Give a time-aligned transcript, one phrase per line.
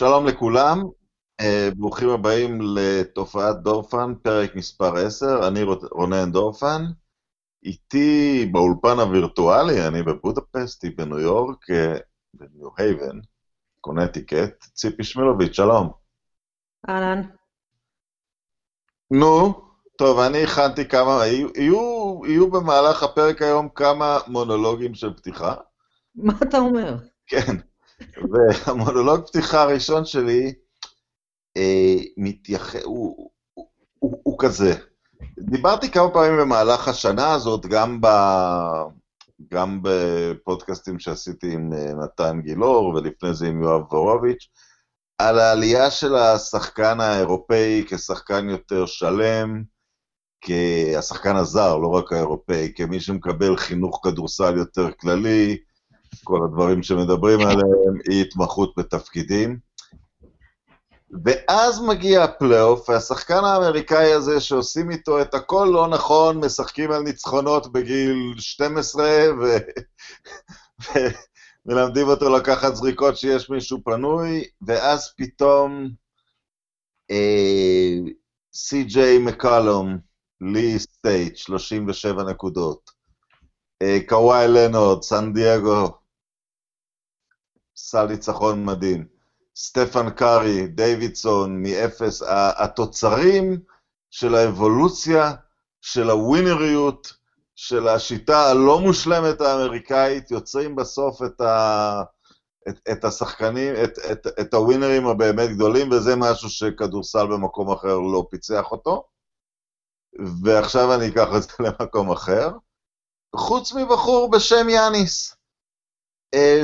[0.00, 0.78] שלום לכולם,
[1.40, 6.82] אה, ברוכים הבאים לתופעת דורפן, פרק מספר 10, אני רונן דורפן.
[7.64, 11.96] איתי באולפן הווירטואלי, אני בבודפסט, היא בניו יורק, אה,
[12.34, 13.20] בניו הייבן,
[13.80, 15.90] קונטיקט, ציפי שמילוביץ', שלום.
[16.88, 17.22] אהלן.
[19.10, 19.60] נו,
[19.98, 25.54] טוב, אני הכנתי כמה, יהיו, יהיו במהלך הפרק היום כמה מונולוגים של פתיחה.
[26.14, 26.96] מה אתה אומר?
[27.26, 27.69] כן,
[28.32, 30.54] והמונולוג פתיחה הראשון שלי
[31.56, 32.76] אה, מתייח...
[32.84, 33.66] הוא, הוא,
[33.98, 34.74] הוא, הוא כזה.
[35.38, 38.06] דיברתי כמה פעמים במהלך השנה הזאת, גם, ב...
[39.52, 44.48] גם בפודקאסטים שעשיתי עם אה, נתן גילאור, ולפני זה עם יואב בורוביץ',
[45.18, 49.62] על העלייה של השחקן האירופאי כשחקן יותר שלם,
[50.40, 55.58] כשחקן הזר, לא רק האירופאי, כמי שמקבל חינוך כדורסל יותר כללי,
[56.24, 59.58] כל הדברים שמדברים עליהם, אי התמחות בתפקידים.
[61.24, 67.72] ואז מגיע הפלייאוף, והשחקן האמריקאי הזה שעושים איתו את הכל לא נכון, משחקים על ניצחונות
[67.72, 69.04] בגיל 12,
[69.40, 69.56] ו...
[71.66, 75.88] ומלמדים אותו לקחת זריקות שיש מישהו פנוי, ואז פתאום
[77.10, 77.96] אה,
[78.54, 79.98] סי.ג'יי מקולום,
[80.40, 82.90] ליהיי סטייט, 37 נקודות.
[83.82, 85.99] אה, קוואי לנורד, סן דייגו,
[87.82, 89.06] סל ניצחון מדהים.
[89.56, 92.22] סטפן קארי, דיווידסון, מאפס,
[92.56, 93.60] התוצרים
[94.10, 95.32] של האבולוציה,
[95.80, 97.12] של הווינריות,
[97.56, 102.02] של השיטה הלא מושלמת האמריקאית, יוצרים בסוף את, ה,
[102.68, 108.26] את, את השחקנים, את, את, את הווינרים הבאמת גדולים, וזה משהו שכדורסל במקום אחר לא
[108.30, 109.04] פיצח אותו.
[110.44, 112.50] ועכשיו אני אקח את זה למקום אחר.
[113.36, 115.39] חוץ מבחור בשם יאניס.
[116.34, 116.60] אה,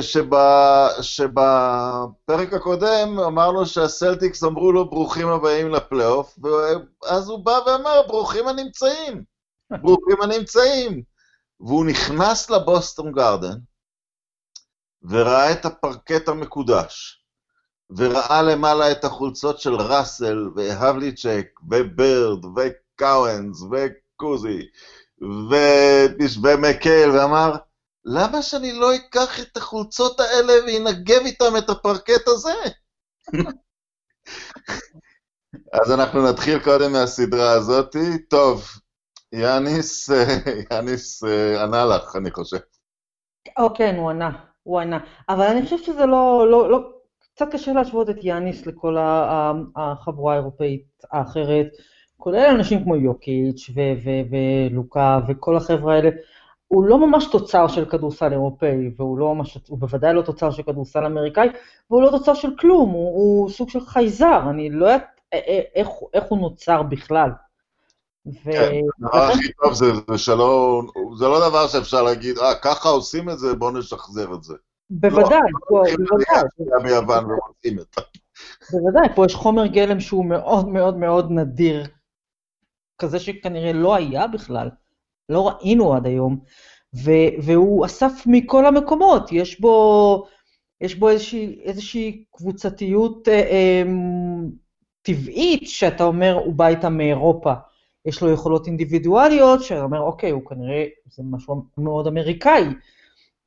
[1.01, 9.23] שבפרק הקודם אמרנו שהסלטיקס אמרו לו ברוכים הבאים לפלייאוף, ואז הוא בא ואמר ברוכים הנמצאים,
[9.81, 11.03] ברוכים הנמצאים.
[11.59, 13.57] והוא נכנס לבוסטון גרדן,
[15.03, 17.23] וראה את הפרקט המקודש,
[17.97, 24.67] וראה למעלה את החולצות של ראסל, והאבליצ'ק, ובירד, וקאוונס, וקוזי,
[26.43, 27.55] ומקל, ואמר,
[28.09, 32.53] למה שאני לא אקח את החולצות האלה ואנגב איתם את הפרקט הזה?
[35.73, 38.27] אז אנחנו נתחיל קודם מהסדרה הזאתי.
[38.29, 38.65] טוב,
[39.31, 40.09] יאניס,
[40.71, 42.57] יאניס אה, ענה לך, אני חושב.
[43.57, 44.31] או כן, הוא ענה,
[44.63, 44.99] הוא ענה.
[45.29, 46.79] אבל אני חושבת שזה לא, לא, לא,
[47.35, 48.97] קצת קשה להשוות את יאניס לכל
[49.75, 51.67] החבורה האירופאית האחרת,
[52.17, 53.69] כולל אנשים כמו יוקיץ'
[54.31, 56.09] ולוקה וכל החבר'ה האלה.
[56.67, 60.63] הוא לא ממש תוצר של כדורסל אירופאי, והוא לא ממש, הוא בוודאי לא תוצר של
[60.63, 61.47] כדורסל אמריקאי,
[61.89, 65.21] והוא לא תוצר של כלום, הוא, הוא סוג של חייזר, אני לא יודעת
[65.75, 67.29] איך, איך הוא נוצר בכלל.
[68.27, 68.51] ו...
[68.51, 68.71] כן,
[69.03, 70.81] הדבר הכי טוב זה, זה שלא,
[71.17, 74.53] זה לא דבר שאפשר להגיד, אה, ככה עושים את זה, בואו נשחזר את זה.
[74.89, 75.39] בוודאי,
[75.71, 77.75] לא, בוודאי.
[78.71, 81.87] בוודאי, פה יש חומר גלם שהוא מאוד מאוד מאוד נדיר,
[82.97, 84.69] כזה שכנראה לא היה בכלל.
[85.29, 86.39] לא ראינו עד היום,
[86.95, 90.25] ו- והוא אסף מכל המקומות, יש בו,
[90.81, 93.83] יש בו איזושהי, איזושהי קבוצתיות אה, אה,
[95.01, 97.53] טבעית, שאתה אומר, הוא בא איתה מאירופה.
[98.05, 102.63] יש לו יכולות אינדיבידואליות, שאתה אומר, אוקיי, הוא כנראה, זה משהו מאוד אמריקאי.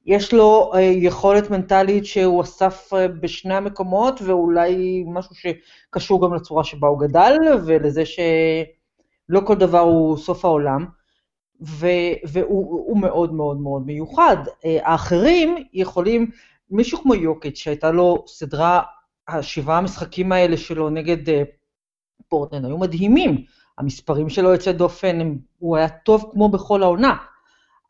[0.07, 6.65] יש לו אה, יכולת מנטלית שהוא אסף אה, בשני המקומות, ואולי משהו שקשור גם לצורה
[6.65, 7.37] שבה הוא גדל,
[7.67, 11.00] ולזה שלא כל דבר הוא סוף העולם.
[11.63, 14.37] ו- והוא מאוד מאוד מאוד מיוחד.
[14.65, 16.31] אה, האחרים יכולים,
[16.71, 18.83] מישהו כמו יוקיץ', שהייתה לו סדרה,
[19.29, 21.33] השבעה המשחקים האלה שלו נגד uh,
[22.29, 23.45] פורטנד, היו מדהימים.
[23.79, 27.17] המספרים שלו יוצא דופן, הם, הוא היה טוב כמו בכל העונה.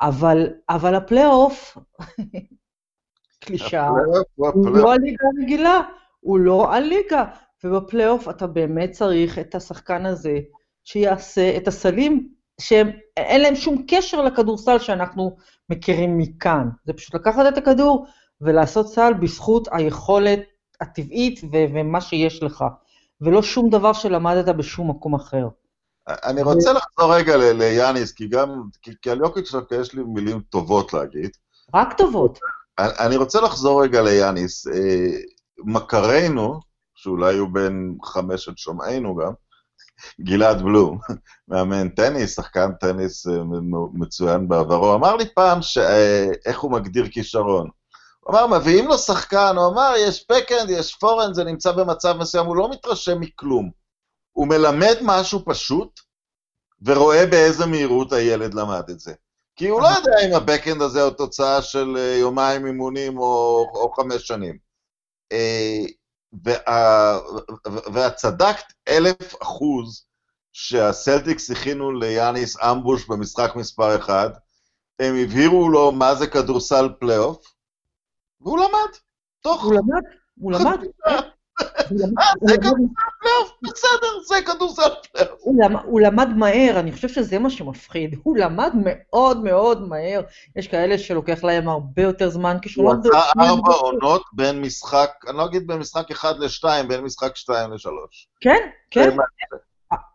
[0.00, 1.78] אבל, אבל הפלייאוף,
[3.44, 3.88] קלישה,
[4.37, 5.81] הוא לא הליגה הרגילה,
[6.20, 7.25] הוא לא הליגה.
[7.64, 10.38] ובפלייאוף אתה באמת צריך את השחקן הזה
[10.84, 12.28] שיעשה את הסלים
[12.60, 15.36] שאין להם שום קשר לכדורסל שאנחנו
[15.70, 16.68] מכירים מכאן.
[16.84, 18.06] זה פשוט לקחת את הכדור
[18.40, 20.40] ולעשות סל בזכות היכולת
[20.80, 22.64] הטבעית ו- ומה שיש לך,
[23.20, 25.48] ולא שום דבר שלמדת בשום מקום אחר.
[26.08, 28.62] אני רוצה לחזור רגע ליאניס, כי גם,
[29.02, 31.30] כי, על יוקיץ' יש לי מילים טובות להגיד.
[31.74, 32.38] רק טובות.
[32.78, 34.66] אני רוצה לחזור רגע ליאניס.
[34.66, 35.18] אה,
[35.58, 36.60] מכרנו,
[36.94, 39.32] שאולי הוא בן חמשת שומעינו גם,
[40.20, 40.99] גלעד בלום,
[41.49, 43.32] מאמן טניס, שחקן טניס אה,
[43.93, 45.79] מצוין בעברו, אמר לי פעם ש...
[45.79, 47.69] אה, איך הוא מגדיר כישרון.
[48.20, 52.47] הוא אמר, מביאים לו שחקן, הוא אמר, יש בקאנד, יש פורנד, זה נמצא במצב מסוים,
[52.47, 53.70] הוא לא מתרשם מכלום.
[54.32, 56.00] הוא מלמד משהו פשוט,
[56.82, 59.12] ורואה באיזה מהירות הילד למד את זה.
[59.56, 63.67] כי הוא לא יודע אם ה backhand הזה הוא תוצאה של אה, יומיים אימונים או,
[63.75, 64.58] או חמש שנים.
[66.44, 67.18] וה,
[67.92, 70.06] ואת צדקת אלף אחוז
[70.52, 74.30] שהסלטיקס הכינו ליאניס ambush במשחק מספר אחד,
[74.98, 77.54] הם הבהירו לו מה זה כדורסל פלייאוף,
[78.40, 78.96] והוא למד.
[79.40, 79.64] תוך...
[79.64, 80.02] הוא למד,
[80.40, 80.84] הוא למד.
[81.60, 82.84] אה, זה כדורסל
[83.20, 85.40] פלייאוף, בסדר, זה כדורסל פלייאוף.
[85.84, 88.16] הוא למד מהר, אני חושב שזה מה שמפחיד.
[88.22, 90.20] הוא למד מאוד מאוד מהר.
[90.56, 95.44] יש כאלה שלוקח להם הרבה יותר זמן, הוא עשה ארבע עונות בין משחק, אני לא
[95.44, 98.28] אגיד בין משחק אחד לשתיים, בין משחק שתיים לשלוש.
[98.40, 99.16] כן, כן.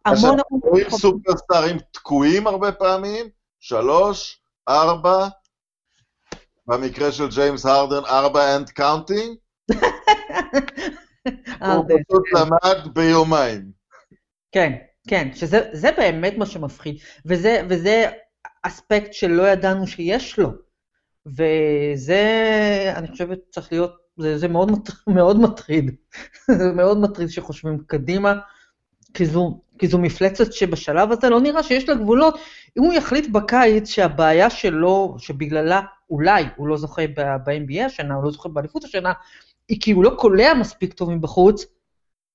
[0.06, 0.62] המון המון...
[0.64, 3.26] רואים סופרסטארים תקועים הרבה פעמים,
[3.60, 4.40] שלוש,
[4.70, 5.28] ארבע,
[6.68, 9.36] במקרה של ג'יימס הרדן, ארבע and counting.
[11.62, 13.72] הוא פשוט למד ביומיים.
[14.52, 14.74] כן,
[15.08, 16.96] כן, שזה באמת מה שמפחיד,
[17.26, 18.10] וזה, וזה
[18.64, 20.52] אספקט שלא ידענו שיש לו.
[21.26, 22.24] וזה,
[22.96, 24.72] אני חושבת, צריך להיות, זה, זה מאוד,
[25.16, 25.96] מאוד מטריד.
[26.48, 28.34] זה מאוד מטריד שחושבים קדימה,
[29.14, 32.40] כי זו, כי זו מפלצת שבשלב הזה לא נראה שיש לה גבולות.
[32.78, 38.32] אם הוא יחליט בקיץ שהבעיה שלו, שבגללה אולי הוא לא זוכה ב-NBA השנה, הוא לא
[38.32, 39.14] זוכה באליפות השנה,
[39.80, 41.66] כי הוא לא קולע מספיק טוב מבחוץ,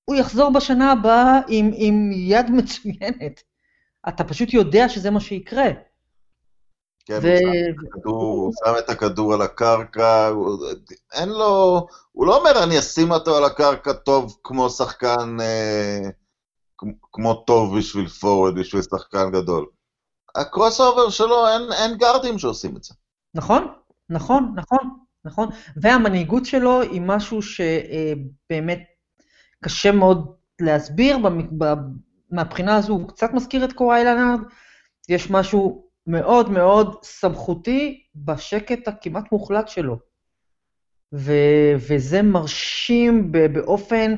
[0.05, 3.43] הוא יחזור בשנה הבאה עם, עם יד מצוינת.
[4.07, 5.69] אתה פשוט יודע שזה מה שיקרה.
[7.05, 7.27] כן, ו...
[8.05, 10.67] הוא, שם את הכדור על הקרקע, הוא,
[11.13, 16.09] אין לו, הוא לא אומר אני אשים אותו על הקרקע טוב כמו שחקן, אה,
[17.11, 19.65] כמו טוב בשביל פורוד, בשביל שחקן גדול.
[20.35, 22.93] הקרוס אובר שלו, אין, אין גארדים שעושים את זה.
[23.35, 23.67] נכון,
[24.09, 25.00] נכון, נכון.
[25.25, 25.49] נכון?
[25.75, 28.79] והמנהיגות שלו היא משהו שבאמת
[29.63, 31.17] קשה מאוד להסביר,
[32.31, 34.39] מהבחינה הזו הוא קצת מזכיר את קוואי לנארד,
[35.09, 39.97] יש משהו מאוד מאוד סמכותי בשקט הכמעט מוחלט שלו.
[41.13, 44.15] ו- וזה מרשים באופן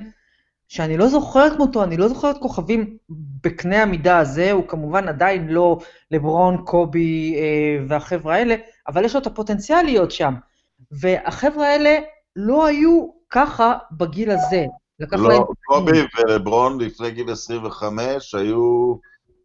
[0.68, 2.98] שאני לא זוכרת כמותו, אני לא זוכרת כוכבים
[3.44, 5.80] בקנה המידה הזה, הוא כמובן עדיין לא
[6.12, 8.56] לברון, קובי אה, והחבר'ה האלה,
[8.88, 10.34] אבל יש לו את הפוטנציאל להיות שם.
[11.00, 12.00] והחבר'ה האלה
[12.36, 14.66] לא היו ככה בגיל הזה.
[15.12, 18.96] לא, קובי ולברון לפני גיל 25 היו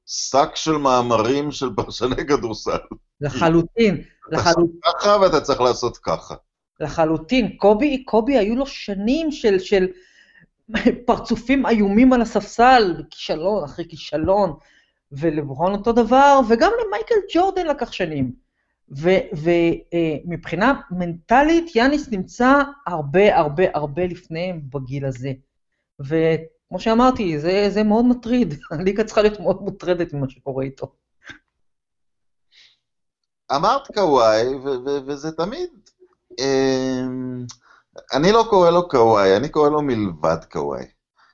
[0.06, 2.78] שק של מאמרים של פרשני כדורסל.
[3.20, 4.02] לחלוטין.
[4.28, 6.34] אתה צריך ככה ואתה צריך לעשות ככה.
[6.80, 7.56] לחלוטין.
[7.56, 9.86] קובי, קובי היו לו שנים של, של
[11.06, 14.54] פרצופים איומים על הספסל, כישלון אחרי כישלון,
[15.12, 18.47] ולברון אותו דבר, וגם למייקל ג'ורדן לקח שנים.
[18.90, 25.32] ומבחינה מנטלית, יאניס נמצא הרבה הרבה הרבה לפניהם בגיל הזה.
[26.00, 28.54] וכמו שאמרתי, זה, זה מאוד מטריד.
[28.70, 30.92] הליגה צריכה להיות מאוד מוטרדת ממה שקורה איתו.
[33.56, 34.44] אמרת קוואי,
[35.06, 35.70] וזה תמיד...
[36.38, 37.46] אמ,
[38.12, 40.84] אני לא קורא לו קוואי, אני קורא לו מלבד קוואי.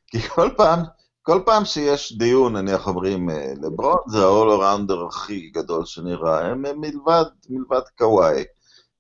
[0.07, 0.81] כי כל פעם,
[1.27, 7.25] כל פעם שיש דיון, נניח אומרים, אה, לברון זה ה-all-arounder הכי גדול שנראה, הם מלבד,
[7.49, 8.45] מלבד קוואי.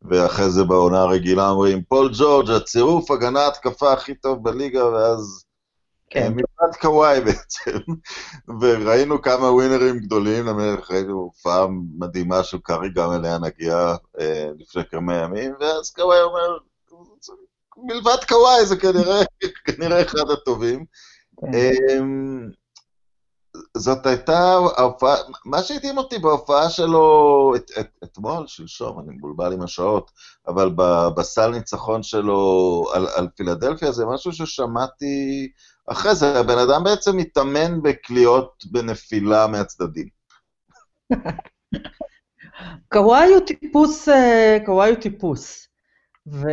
[0.02, 5.44] ואחרי זה בעונה הרגילה אומרים, פול ג'ורג', הצירוף הגנה התקפה הכי טוב בליגה, ואז...
[6.10, 6.32] כן.
[6.32, 7.78] מלבד קוואי בעצם.
[8.60, 11.66] וראינו כמה ווינרים גדולים, למלך ראינו הופעה
[11.98, 16.58] מדהימה של קארי, גם אליה נגיע אה, לפני כמה ימים, ואז קוואי אומר,
[17.76, 19.20] מלבד קוואי זה כנראה,
[19.66, 20.84] כנראה אחד הטובים.
[21.40, 21.46] כן.
[21.54, 22.48] אמ,
[23.76, 24.38] זאת הייתה
[24.76, 30.10] ההופעה, מה שהתאים אותי בהופעה שלו את, את, אתמול, שלשום, אני מבולבל עם השעות,
[30.48, 30.70] אבל
[31.16, 35.48] בסל ניצחון שלו על, על פילדלפיה זה משהו ששמעתי
[35.86, 40.08] אחרי זה, הבן אדם בעצם מתאמן בקליעות בנפילה מהצדדים.
[42.92, 45.68] קוואי הוא טיפוס, אה, קוואי הוא טיפוס.
[46.26, 46.48] ו...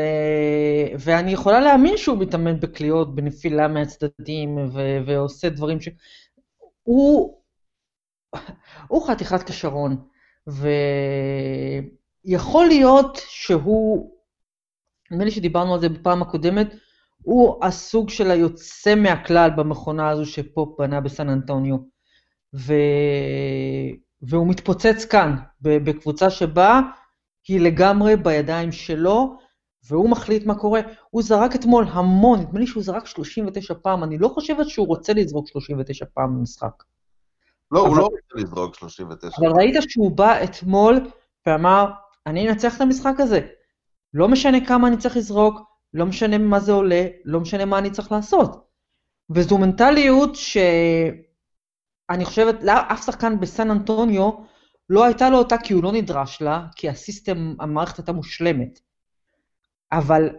[0.99, 4.79] ואני יכולה להאמין שהוא מתאמן בקליעות, בנפילה מהצדדים, ו...
[5.05, 5.89] ועושה דברים ש...
[6.83, 7.41] הוא,
[8.87, 9.97] הוא חתיכת כישרון,
[12.27, 14.15] ויכול להיות שהוא,
[15.11, 16.75] נדמה לי שדיברנו על זה בפעם הקודמת,
[17.23, 21.77] הוא הסוג של היוצא מהכלל במכונה הזו שפופ בנה בסן אנטוניו.
[22.55, 22.73] ו...
[24.21, 26.79] והוא מתפוצץ כאן, בקבוצה שבה
[27.47, 29.37] היא לגמרי בידיים שלו,
[29.83, 30.81] והוא מחליט מה קורה.
[31.09, 35.13] הוא זרק אתמול המון, נדמה לי שהוא זרק 39 פעם, אני לא חושבת שהוא רוצה
[35.13, 36.83] לזרוק 39 פעם במשחק.
[37.71, 39.38] לא, אבל, הוא לא רוצה לזרוק 39.
[39.41, 41.00] אבל ראית שהוא בא אתמול
[41.47, 41.91] ואמר,
[42.27, 43.47] אני אנצח את המשחק הזה.
[44.13, 45.61] לא משנה כמה אני צריך לזרוק,
[45.93, 48.67] לא משנה מה זה עולה, לא משנה מה אני צריך לעשות.
[49.29, 54.31] וזו מנטליות שאני חושבת, לאף שחקן בסן אנטוניו
[54.89, 58.79] לא הייתה לו אותה כי הוא לא נדרש לה, כי הסיסטם, המערכת הייתה מושלמת.
[59.91, 60.29] אבל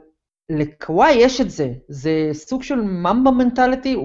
[0.48, 3.96] לקוואי יש את זה, זה סוג של ממבה מנטליטי,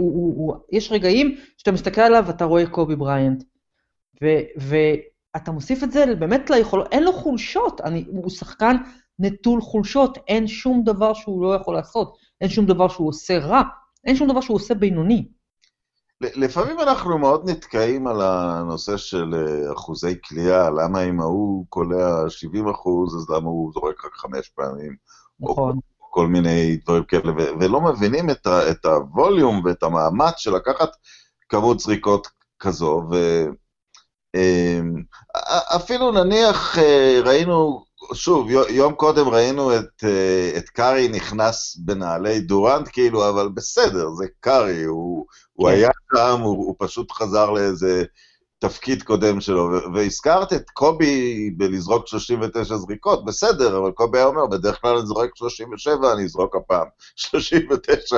[0.72, 3.44] יש רגעים שאתה מסתכל עליו ואתה רואה קובי בריינט.
[4.58, 8.76] ואתה מוסיף את זה באמת ליכולות, אין לו חולשות, אני, הוא שחקן
[9.20, 13.62] נטול חולשות, אין שום דבר שהוא לא יכול לעשות, אין שום דבר שהוא עושה רע,
[14.06, 15.28] אין שום דבר שהוא עושה בינוני.
[16.22, 22.68] לפעמים אנחנו מאוד נתקעים על הנושא של אה, אחוזי כליאה, למה אם ההוא קולע 70
[22.70, 24.96] אחוז, אז למה הוא זורק רק חמש פעמים?
[25.40, 25.80] נכון.
[26.02, 30.90] או כל מיני דברים כאלה, ולא מבינים את, ה- את הווליום ואת המאמץ של לקחת
[31.50, 32.28] כמות זריקות
[32.60, 33.04] כזו,
[34.36, 42.40] ואפילו אמ, נניח אה, ראינו שוב, יום קודם ראינו את, אה, את קארי נכנס בנעלי
[42.40, 45.34] דורנט, כאילו, אבל בסדר, זה קארי, הוא, כן.
[45.54, 48.04] הוא היה שם, הוא, הוא פשוט חזר לאיזה
[48.60, 49.70] תפקיד קודם שלו.
[49.94, 55.30] והזכרת את קובי בלזרוק 39 זריקות, בסדר, אבל קובי היה אומר, בדרך כלל אני זורק
[55.36, 58.18] 37, אני אזרוק הפעם 39,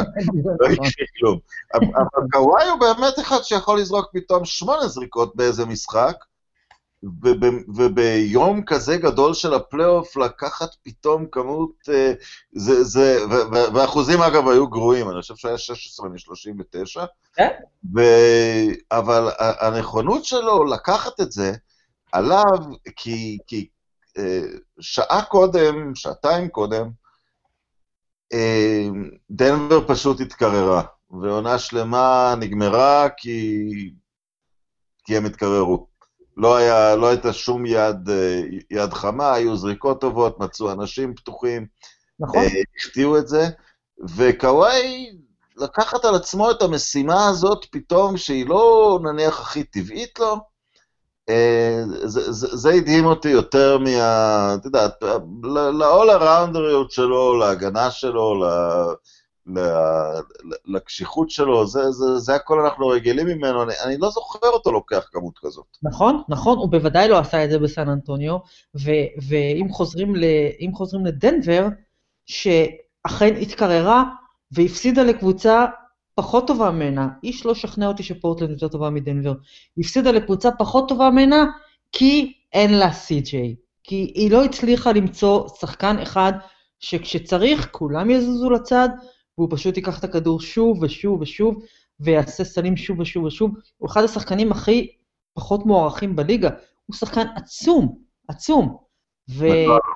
[0.59, 1.39] לא יקרה כלום.
[1.75, 6.15] אבל קוואי הוא באמת אחד שיכול לזרוק פתאום שמונה זריקות באיזה משחק,
[7.75, 12.13] וביום כזה גדול של הפלייאוף לקחת פתאום כמות, אה,
[12.51, 13.17] זה, זה,
[13.73, 17.49] והאחוזים אגב היו גרועים, אני חושב שהיה 16 מ-39, כן.
[18.91, 21.51] אבל הנכונות שלו לקחת את זה
[22.11, 22.57] עליו,
[22.95, 23.67] כי, כי
[24.17, 24.41] אה,
[24.79, 26.89] שעה קודם, שעתיים קודם,
[28.33, 28.87] אה,
[29.31, 33.67] דנבר פשוט התקררה, ועונה שלמה נגמרה כי,
[35.05, 35.88] כי הם התקררו.
[36.37, 41.65] לא, היה, לא הייתה שום יד, אה, יד חמה, היו זריקות טובות, מצאו אנשים פתוחים,
[42.19, 42.43] נכון.
[42.79, 43.47] החטיאו את זה,
[44.15, 45.11] וקוואי
[45.57, 50.37] לקחת על עצמו את המשימה הזאת פתאום, שהיא לא נניח הכי טבעית לו,
[51.29, 54.55] אה, זה, זה, זה הדהים אותי יותר מה...
[54.59, 55.03] את יודעת,
[55.43, 58.45] ל-all arounderיות שלו, להגנה שלו,
[60.65, 65.07] לקשיחות שלו, זה, זה, זה הכל אנחנו רגילים ממנו, אני, אני לא זוכר אותו לוקח
[65.11, 65.65] כמות כזאת.
[65.83, 68.37] נכון, נכון, הוא בוודאי לא עשה את זה בסן אנטוניו,
[68.75, 68.91] ו,
[69.27, 70.23] ואם חוזרים, ל,
[70.73, 71.67] חוזרים לדנבר,
[72.25, 74.03] שאכן התקררה
[74.51, 75.65] והפסידה לקבוצה
[76.15, 79.33] פחות טובה ממנה, איש לא שכנע אותי שפורטלנד יותר טובה מדנבר,
[79.77, 81.45] הפסידה לקבוצה פחות טובה ממנה,
[81.91, 86.33] כי אין לה סי.ג'יי, כי היא לא הצליחה למצוא שחקן אחד
[86.79, 88.89] שכשצריך כולם יזוזו לצד,
[89.39, 91.63] והוא פשוט ייקח את הכדור שוב ושוב ושוב,
[91.99, 93.51] ויעשה סלים שוב ושוב ושוב.
[93.77, 94.91] הוא אחד השחקנים הכי
[95.33, 96.49] פחות מוערכים בליגה.
[96.85, 98.77] הוא שחקן עצום, עצום.
[99.29, 99.47] ו...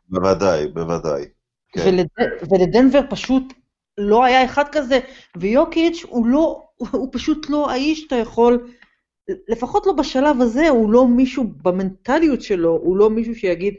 [0.10, 1.26] בוודאי, בוודאי.
[1.74, 1.82] כן.
[1.86, 2.08] ולד...
[2.52, 3.54] ולדנבר פשוט
[3.98, 5.00] לא היה אחד כזה,
[5.38, 8.72] ויוקיץ' הוא לא, הוא פשוט לא האיש שאתה יכול,
[9.48, 13.74] לפחות לא בשלב הזה, הוא לא מישהו במנטליות שלו, הוא לא מישהו שיגיד,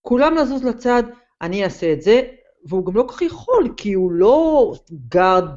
[0.00, 1.02] כולם לזוז לצד,
[1.42, 2.22] אני אעשה את זה,
[2.66, 4.72] והוא גם לא כל כך יכול, כי הוא לא
[5.08, 5.50] גארד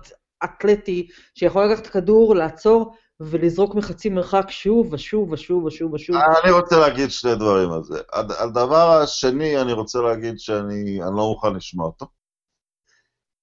[0.44, 6.16] אתלטי שיכול לקחת את הכדור, לעצור ולזרוק מחצי מרחק שוב ושוב ושוב ושוב ושוב.
[6.44, 8.02] אני רוצה להגיד שני דברים על זה.
[8.14, 12.06] הדבר השני, אני רוצה להגיד שאני לא מוכן לשמוע אותו.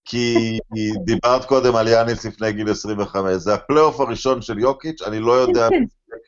[0.05, 0.59] כי
[1.07, 5.69] דיברת קודם על יאניס לפני גיל 25, זה הפלייאוף הראשון של יוקיץ', אני לא יודע...
[5.71, 5.85] כן,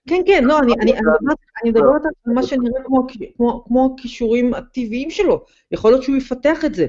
[0.09, 2.83] כן, כן, לא, אני מדברת על מה שנראה
[3.65, 6.87] כמו הכישורים הטבעיים שלו, יכול להיות שהוא יפתח את זה.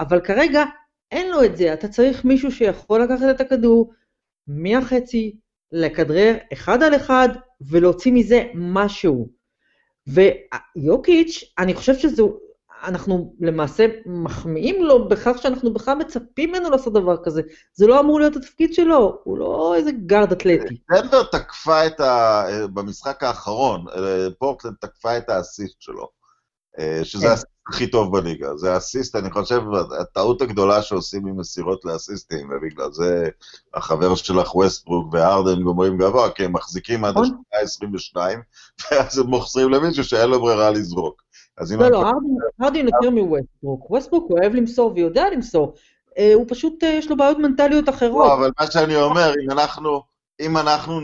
[0.00, 0.64] אבל כרגע
[1.12, 3.92] אין לו את זה, אתה צריך מישהו שיכול לקחת את הכדור
[4.46, 5.36] מהחצי,
[5.72, 7.28] לכדרר אחד על אחד
[7.60, 9.28] ולהוציא מזה משהו.
[10.06, 12.38] ויוקיץ', אני חושב שזו,
[12.82, 17.42] אנחנו למעשה מחמיאים לו בכך שאנחנו בכלל מצפים ממנו לעשות דבר כזה.
[17.74, 20.78] זה לא אמור להיות התפקיד שלו, הוא לא איזה גארד אתלטי.
[20.90, 22.44] דנבר תקפה את ה...
[22.74, 23.84] במשחק האחרון,
[24.38, 26.08] פורטלנד תקפה את האסיסט שלו,
[26.78, 27.32] אה, שזה כן.
[27.68, 28.56] הכי טוב בליגה.
[28.56, 29.62] זה אסיסט, אני חושב,
[30.00, 33.28] הטעות הגדולה שעושים עם מסירות לאסיסטים, ובגלל זה
[33.74, 37.24] החבר שלך, ווסטברוק והארדן גומרים גבוה, כי הם מחזיקים עד נכון.
[37.52, 38.38] השנייה ה-22,
[38.90, 41.22] ואז הם מוכרים למישהו שאין לו ברירה לזרוק.
[41.70, 42.12] לא, לא,
[42.62, 43.90] ארדן יותר מווסטברוק.
[43.90, 45.74] ווסטברוק אוהב למסור ויודע למסור.
[46.18, 48.26] אה, הוא פשוט, אה, יש לו בעיות מנטליות אחרות.
[48.26, 50.02] לא, אבל מה שאני אומר, אם אנחנו...
[50.40, 51.00] אם אנחנו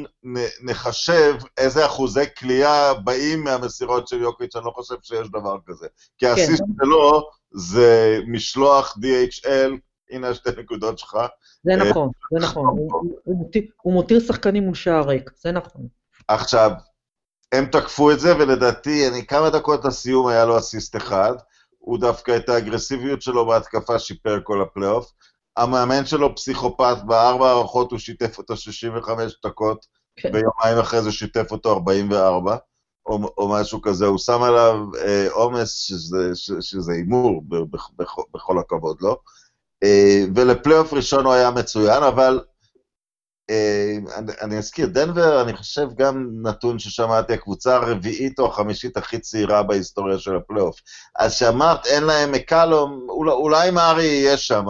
[0.62, 5.86] נחשב איזה אחוזי כליאה באים מהמסירות של יוקיץ', אני לא חושב שיש דבר כזה.
[6.18, 6.32] כי כן.
[6.32, 9.70] הסיסט שלו זה משלוח DHL,
[10.10, 11.16] הנה השתי נקודות שלך.
[11.64, 12.76] זה אה, נכון, זה נכון.
[13.82, 15.86] הוא מותיר שחקנים מול שער ריק, זה נכון.
[16.28, 16.70] עכשיו,
[17.52, 21.32] הם תקפו את זה, ולדעתי, אני כמה דקות לסיום היה לו אסיסט אחד.
[21.78, 25.12] הוא דווקא את האגרסיביות שלו בהתקפה שיפר כל הפלייאוף.
[25.56, 30.30] המאמן שלו פסיכופת, בארבע הערכות הוא שיתף אותו 65 דקות, כן.
[30.34, 32.56] ויומיים אחרי זה שיתף אותו 44,
[33.06, 34.06] או, או משהו כזה.
[34.06, 35.70] הוא שם עליו אה, עומס,
[36.34, 39.16] ש- שזה הימור, בכ- בכ- בכל הכבוד לו.
[39.82, 42.40] אה, ולפלייאוף ראשון הוא היה מצוין, אבל
[43.50, 49.18] אה, אני, אני אזכיר, דנבר, אני חושב גם נתון ששמעתי, הקבוצה הרביעית או החמישית הכי
[49.18, 50.76] צעירה בהיסטוריה של הפלייאוף.
[51.18, 54.64] אז שאמרת, אין להם מקלום, אולי, אולי מארי יהיה שם.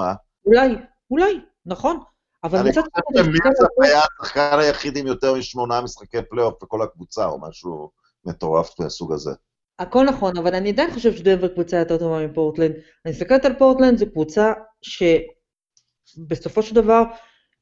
[0.47, 0.77] אולי,
[1.11, 2.01] אולי, נכון.
[2.45, 6.55] אבל מצד חושב שני, אני מסתכל שמילסאפ היה השחקן היחיד עם יותר משמונה משחקי פלייאוף
[6.63, 7.91] בכל הקבוצה, או משהו
[8.25, 9.31] מטורף מהסוג הזה.
[9.79, 12.73] הכל נכון, אבל אני עדיין חושב שדנבר קבוצה יותר טובה מפורטלנד.
[13.05, 17.03] אני מסתכלת על פורטלנד, זו קבוצה שבסופו של דבר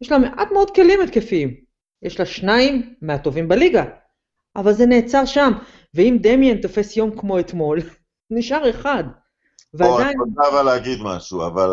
[0.00, 1.72] יש לה מעט מאוד כלים התקפיים.
[2.02, 3.84] יש לה שניים מהטובים בליגה,
[4.56, 5.52] אבל זה נעצר שם.
[5.94, 7.80] ואם דמיאן תופס יום כמו אתמול,
[8.30, 9.04] נשאר אחד.
[9.80, 11.70] או, אני ועדיין, רוצה אבל להגיד משהו, אבל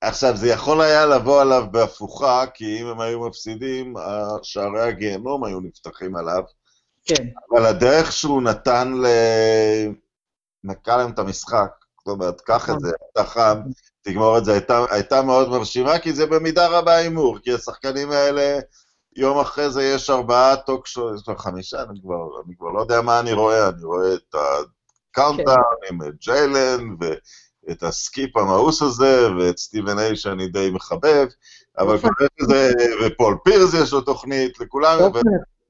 [0.00, 3.94] עכשיו, זה יכול היה לבוא עליו בהפוכה, כי אם הם היו מפסידים,
[4.42, 6.42] שערי הגיהנום היו נפתחים עליו,
[7.04, 8.94] כן, אבל הדרך שהוא נתן
[10.64, 13.60] למקלם את המשחק, זאת אומרת, קח את זה, אתה חם,
[14.02, 18.58] תגמור את זה, הייתה, הייתה מאוד מרשימה, כי זה במידה רבה הימור, כי השחקנים האלה,
[19.16, 22.80] יום אחרי זה יש ארבעה talk show, יש לו חמישה, אני כבר, אני כבר לא
[22.80, 24.34] יודע מה אני רואה, אני רואה את
[25.10, 25.56] ה countdown
[25.90, 26.96] עם ג'יילן,
[27.68, 31.26] ואת הסקיפ המאוס הזה, ואת סטיבן איי שאני די מחבב,
[31.78, 32.10] אבל נכון.
[32.14, 32.72] כנראה שזה,
[33.06, 34.98] ופול פירס יש לו תוכנית, לכולם,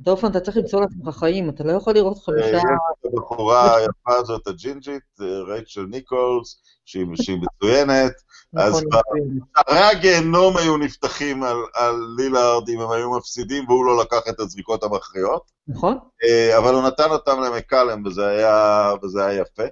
[0.00, 2.56] דורפן, אתה צריך למצוא לעצמך חיים, אתה לא יכול לראות חמישה...
[2.56, 2.62] יש
[3.00, 7.06] את הבחורה היפה הזאת, הג'ינג'ית, אה, רייצ'ל ניקולס, שהיא
[7.40, 8.12] מצוינת.
[8.56, 13.86] אז נכון, ב- שערי הגיהנום היו נפתחים על, על לילארד אם הם היו מפסידים, והוא
[13.86, 15.42] לא לקח את הזריקות המכריעות.
[15.68, 15.98] נכון?
[16.24, 19.64] אה, אבל הוא נתן אותם למקלם, וזה היה יפה.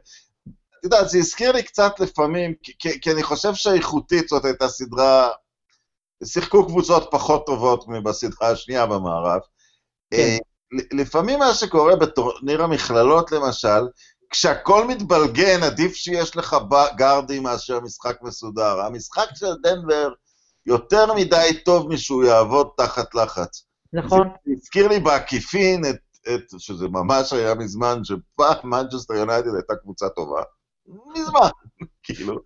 [0.79, 5.29] את יודעת, זה הזכיר לי קצת לפעמים, כי, כי, אני חושב שאיכותית זאת הייתה סדרה,
[6.25, 9.41] שיחקו קבוצות פחות טובות מבסדרה השנייה במערב.
[10.11, 10.17] כן.
[10.17, 10.37] אה,
[10.93, 13.89] לפעמים מה שקורה בטורניר המכללות למשל,
[14.31, 16.57] כשהכל מתבלגן, עדיף שיש לך
[16.97, 18.81] גארדים מאשר משחק מסודר.
[18.81, 20.13] המשחק של דנבר
[20.67, 23.65] יותר מדי טוב משהוא יעבוד תחת לחץ.
[23.93, 25.97] נכון, זה הזכיר לי בעקיפין את,
[26.35, 30.43] את, שזה ממש היה מזמן, שפעם מנצ'סטר יונייטד הייתה קבוצה טובה.
[31.15, 31.49] מזמן,
[32.03, 32.39] כאילו.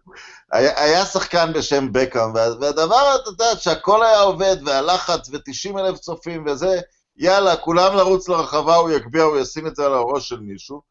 [0.52, 5.98] היה, היה שחקן בשם בקאם, וה- והדבר, אתה יודע, שהכל היה עובד, והלחץ, ו-90 אלף
[5.98, 6.80] צופים וזה,
[7.16, 10.82] יאללה, כולם לרוץ לרחבה, הוא יגביה, הוא ישים את זה על הראש של מישהו.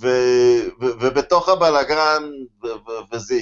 [0.00, 0.08] ו,
[0.80, 2.22] ו, ובתוך הבלאגן,
[3.12, 3.34] וזה,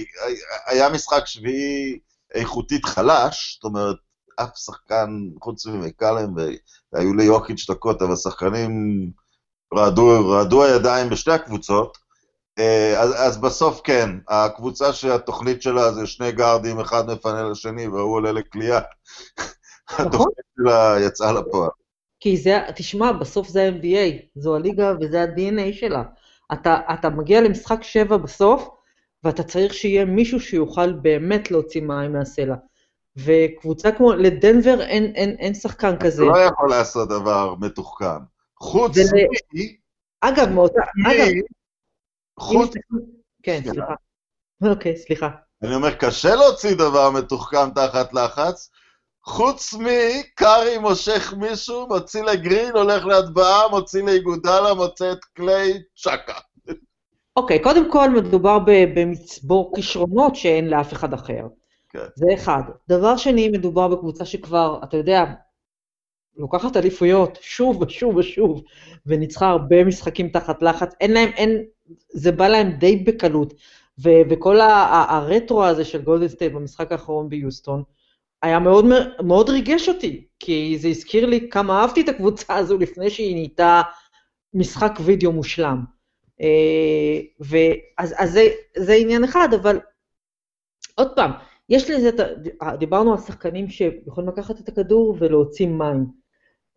[0.66, 1.98] היה משחק שביעי
[2.34, 3.96] איכותית חלש, זאת אומרת,
[4.36, 5.08] אף שחקן,
[5.42, 6.34] חוץ ממקלם,
[6.92, 8.70] והיו ליוקיץ' דקות, אבל שחקנים
[9.74, 12.07] רעדו, רעדו הידיים בשתי הקבוצות.
[12.58, 18.14] אה, אז, אז בסוף כן, הקבוצה שהתוכנית שלה זה שני גארדים, אחד מפנה לשני והוא
[18.14, 18.80] עולה לקליעה.
[19.90, 20.06] נכון.
[20.06, 21.70] התוכנית שלה יצאה לפועל.
[22.20, 26.02] כי זה, תשמע, בסוף זה ה-NBA, זו הליגה וזה ה-DNA שלה.
[26.52, 28.68] אתה, אתה מגיע למשחק שבע בסוף,
[29.24, 32.54] ואתה צריך שיהיה מישהו שיוכל באמת להוציא מים מהסלע.
[33.16, 36.24] וקבוצה כמו, לדנבר אין, אין, אין שחקן כזה.
[36.24, 38.18] לא יכול לעשות דבר מתוחכם.
[38.60, 39.04] חוץ ול-
[39.54, 39.58] מ...
[40.20, 41.30] אגב, מאותה, אגב, מ...
[41.30, 41.42] אם
[42.38, 42.68] חוץ...
[42.68, 43.06] מסתכלים-
[43.42, 43.94] כן, סליחה.
[44.70, 45.28] אוקיי, סליחה.
[45.62, 48.70] אני אומר, קשה להוציא דבר מתוחכם תחת לחץ,
[49.24, 56.38] חוץ מקארי מושך מישהו, מוציא לגרין, הולך להטבעה, מוציא לאיגודלה, מוצא את קליי, צ'קה.
[57.36, 58.58] אוקיי, קודם כל מדובר
[58.94, 61.42] במצבור כישרונות שאין לאף אחד אחר.
[61.90, 61.98] כן.
[62.14, 62.62] זה אחד.
[62.88, 65.24] דבר שני, מדובר בקבוצה שכבר, אתה יודע,
[66.36, 68.62] לוקחת אליפויות שוב ושוב ושוב,
[69.06, 70.94] וניצחה הרבה משחקים תחת לחץ.
[71.00, 71.64] אין להם, אין,
[72.08, 73.54] זה בא להם די בקלות.
[73.98, 77.82] ו- וכל ה- ה- הרטרו הזה של גולדן סטייט במשחק האחרון ביוסטון,
[78.42, 78.84] היה מאוד,
[79.22, 83.82] מאוד ריגש אותי, כי זה הזכיר לי כמה אהבתי את הקבוצה הזו לפני שהיא נהייתה
[84.54, 85.84] משחק וידאו מושלם.
[86.40, 89.80] אה, ואז אז זה, זה עניין אחד, אבל
[90.94, 91.30] עוד פעם,
[91.68, 92.10] יש לזה,
[92.78, 96.06] דיברנו על שחקנים שיכולים לקחת את הכדור ולהוציא מים.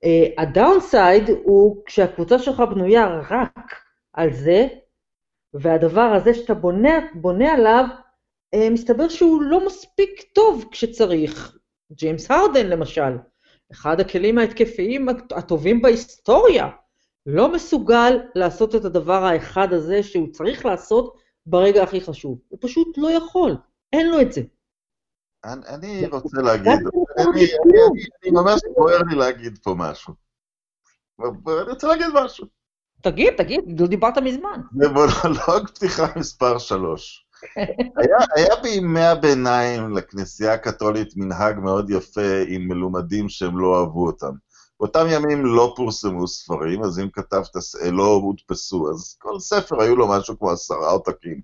[0.03, 3.75] אה, ה downside הוא כשהקבוצה שלך בנויה רק
[4.13, 4.67] על זה,
[5.53, 7.85] והדבר הזה שאתה בונה, בונה עליו,
[8.53, 11.57] אה, מסתבר שהוא לא מספיק טוב כשצריך.
[11.91, 13.17] ג'יימס הרדן למשל,
[13.71, 16.69] אחד הכלים ההתקפיים הטובים בהיסטוריה,
[17.25, 22.39] לא מסוגל לעשות את הדבר האחד הזה שהוא צריך לעשות ברגע הכי חשוב.
[22.47, 23.57] הוא פשוט לא יכול,
[23.93, 24.41] אין לו את זה.
[25.43, 26.79] אני, אני רוצה להגיד, רק
[27.17, 30.13] אני, אני, אני, אני ממש בוער לי להגיד פה משהו.
[31.19, 32.60] אני רוצה להגיד משהו.
[33.01, 34.61] תגיד, תגיד, לא דיברת מזמן.
[34.77, 37.25] זה מונולוג פתיחה מספר 3.
[37.55, 44.31] היה, היה בימי הביניים לכנסייה הקתולית מנהג מאוד יפה עם מלומדים שהם לא אהבו אותם.
[44.79, 47.49] באותם ימים לא פורסמו ספרים, אז אם כתבת,
[47.91, 51.41] לא הודפסו, אז כל ספר היו לו משהו כמו עשרה עותקים.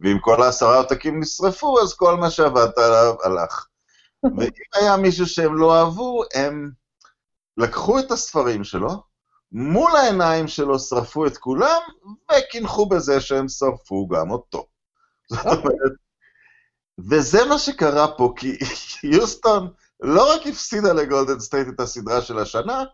[0.00, 3.66] ואם כל העשרה עותקים נשרפו, אז כל מה שעבדת עליו הלך.
[4.36, 6.70] ואם היה מישהו שהם לא אהבו, הם
[7.56, 9.02] לקחו את הספרים שלו,
[9.52, 11.80] מול העיניים שלו שרפו את כולם,
[12.32, 14.66] וקינחו בזה שהם שרפו גם אותו.
[15.30, 15.92] זאת אומרת,
[17.10, 18.58] וזה מה שקרה פה, כי
[19.16, 22.84] יוסטון לא רק הפסידה לגולדן סטייט את הסדרה של השנה,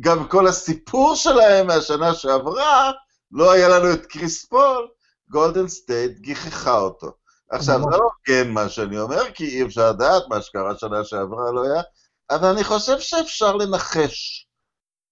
[0.00, 2.92] גם כל הסיפור שלהם מהשנה שעברה,
[3.32, 4.88] לא היה לנו את קריס פול,
[5.30, 7.12] גולדן סטייט גיחכה אותו.
[7.50, 11.52] עכשיו, זה לא כן מה שאני אומר, כי אי אפשר לדעת מה שקרה שנה שעברה
[11.52, 11.82] לא היה,
[12.30, 14.47] אבל אני חושב שאפשר לנחש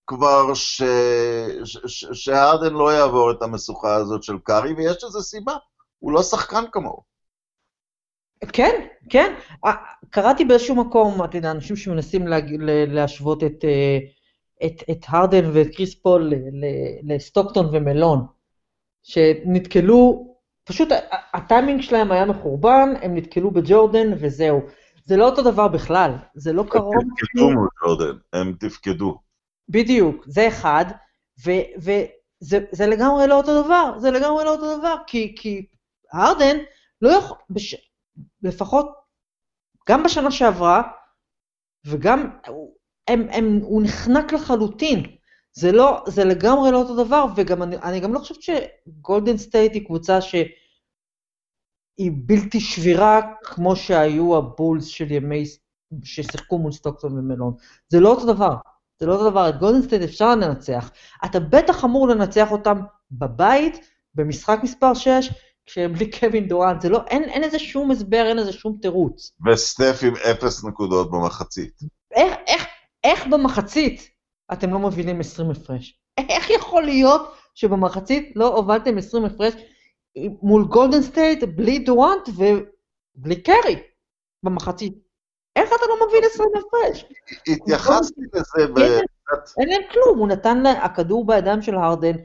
[0.07, 0.83] כבר ש...
[1.65, 1.79] ש...
[1.87, 2.05] ש...
[2.13, 5.53] שהרדן לא יעבור את המשוכה הזאת של קארי, ויש לזה סיבה,
[5.99, 7.03] הוא לא שחקן כמוהו.
[8.53, 9.35] כן, כן.
[10.11, 12.39] קראתי באיזשהו מקום, אתה יודע, אנשים שמנסים לה...
[12.87, 13.99] להשוות את, אה,
[14.67, 16.33] את, את הרדן ואת קריס פול
[17.03, 18.27] לסטוקטון ומלון,
[19.03, 20.27] שנתקלו,
[20.65, 20.89] פשוט
[21.35, 24.61] הטיימינג שלהם היה מחורבן, הם נתקלו בג'ורדן וזהו.
[25.05, 26.95] זה לא אותו דבר בכלל, זה לא קרוב.
[26.95, 29.26] הם תפקדו מול ג'ורדן, הם תפקדו.
[29.69, 30.85] בדיוק, זה אחד,
[31.45, 35.67] וזה לגמרי לא אותו דבר, זה לגמרי לא אותו דבר, כי, כי
[36.13, 36.57] הרדן
[37.03, 37.75] לא יכול, בש,
[38.43, 38.87] לפחות
[39.89, 40.83] גם בשנה שעברה,
[41.87, 42.39] וגם,
[43.09, 45.17] הם, הם, הוא נחנק לחלוטין.
[45.53, 49.75] זה לא, זה לגמרי לא אותו דבר, וגם אני, אני גם לא חושבת שגולדן סטייט
[49.75, 50.47] היא קבוצה שהיא
[52.27, 55.45] בלתי שבירה כמו שהיו הבולס של ימי,
[56.05, 57.55] ששיחקו מול סטוקטון ומלון.
[57.89, 58.55] זה לא אותו דבר.
[59.01, 60.91] זה לא אותו דבר, את גולדן סטייט אפשר לנצח.
[61.25, 62.81] אתה בטח אמור לנצח אותם
[63.11, 65.31] בבית, במשחק מספר 6,
[65.67, 69.33] כשהם בלי קווין דורנט, זה לא, אין, אין איזה שום הסבר, אין איזה שום תירוץ.
[69.47, 71.73] וסטף עם אפס נקודות במחצית.
[72.13, 72.67] איך, איך,
[73.05, 74.09] איך במחצית
[74.53, 76.01] אתם לא מובילים 20 הפרש?
[76.19, 79.55] איך יכול להיות שבמחצית לא הובלתם 20 הפרש
[80.43, 83.83] מול גולדן סטייט בלי דורנט ובלי קרי
[84.43, 85.06] במחצית?
[85.57, 87.05] איך אתה לא מוביל 20 הפרש?
[87.49, 88.79] התייחסתי לזה ב...
[89.59, 92.17] אין להם כלום, הוא נתן הכדור בידיים של הרדן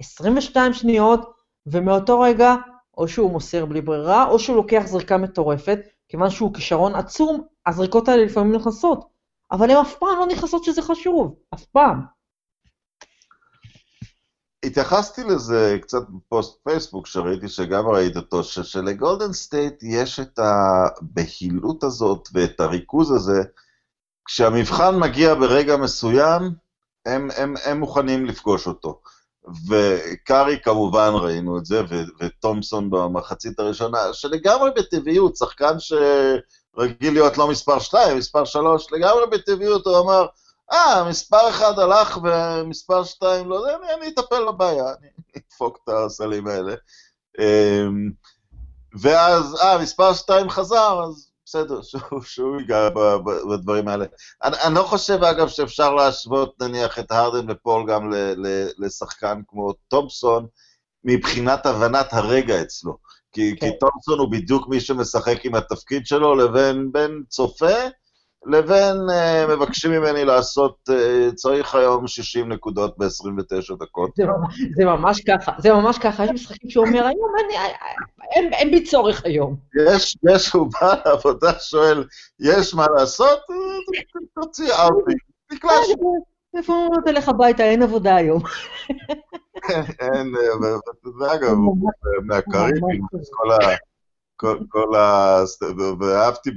[0.00, 1.32] 22 שניות,
[1.66, 2.54] ומאותו רגע,
[2.98, 8.08] או שהוא מוסר בלי ברירה, או שהוא לוקח זריקה מטורפת, כיוון שהוא כישרון עצום, הזריקות
[8.08, 9.08] האלה לפעמים נכנסות.
[9.52, 12.17] אבל הן אף פעם לא נכנסות שזה חשוב, אף פעם.
[14.64, 22.28] התייחסתי לזה קצת בפוסט פייסבוק, שראיתי שגם ראית אותו, שלגולדן סטייט יש את הבהילות הזאת
[22.32, 23.42] ואת הריכוז הזה,
[24.24, 26.42] כשהמבחן מגיע ברגע מסוים,
[27.06, 29.00] הם, הם, הם מוכנים לפגוש אותו.
[29.68, 31.82] וקארי כמובן ראינו את זה,
[32.20, 39.86] וטומפסון במחצית הראשונה, שלגמרי בטבעיות, שחקן שרגיל להיות לא מספר 2, מספר 3, לגמרי בטבעיות
[39.86, 40.26] הוא אמר,
[40.72, 46.46] אה, מספר אחד הלך ומספר שתיים לא, אני, אני אטפל בבעיה, אני אדפוק את הסלים
[46.46, 46.74] האלה.
[47.38, 48.10] אמ,
[49.00, 52.88] ואז, אה, מספר שתיים חזר, אז בסדר, שהוא, שהוא ייגע
[53.50, 54.04] בדברים האלה.
[54.44, 59.40] אני, אני לא חושב, אגב, שאפשר להשוות, נניח, את הרדן ופול גם ל, ל, לשחקן
[59.48, 60.46] כמו תומפסון,
[61.04, 62.96] מבחינת הבנת הרגע אצלו.
[63.32, 63.70] כי, כן.
[63.70, 67.76] כי תומפסון הוא בדיוק מי שמשחק עם התפקיד שלו, לבין בין צופה,
[68.46, 74.10] לבין uh, מבקשים ממני לעשות, uh, צריך היום 60 נקודות ב-29 דקות.
[74.16, 74.24] זה,
[74.76, 77.54] זה ממש ככה, זה ממש ככה, יש משחקים שאומר, היום אני,
[78.34, 79.56] אין, אין בי צורך היום.
[79.86, 82.04] יש, יש, הוא בא לעבודה, שואל,
[82.40, 83.38] יש מה לעשות?
[84.34, 85.14] תוציא אאוטי,
[85.48, 85.72] תקלע
[86.56, 88.42] איפה הוא תלך הביתה, אין עבודה היום.
[90.00, 90.32] אין,
[91.20, 91.56] ואגב,
[92.26, 93.87] מהקריבים, כל ה...
[94.40, 95.42] כל, כל ה...
[96.00, 96.50] ואהבתי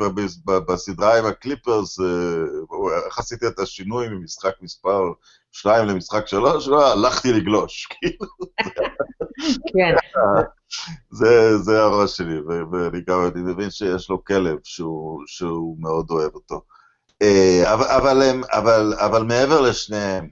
[0.68, 2.06] בסדרה עם הקליפרס, אה,
[3.06, 5.12] איך עשיתי את השינוי ממשחק מספר
[5.52, 6.68] 2 למשחק 3?
[6.68, 8.28] לא, הלכתי לגלוש, כאילו.
[9.74, 9.96] כן.
[11.12, 12.40] זה, זה הראש שלי,
[12.72, 16.62] ואני גם אני מבין שיש לו כלב שהוא, שהוא מאוד אוהב אותו.
[17.22, 20.28] אה, אבל, אבל, אבל, אבל מעבר לשניהם,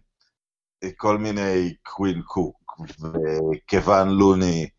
[0.97, 4.78] כל מיני קווין קוק וכיוון לוני, אה,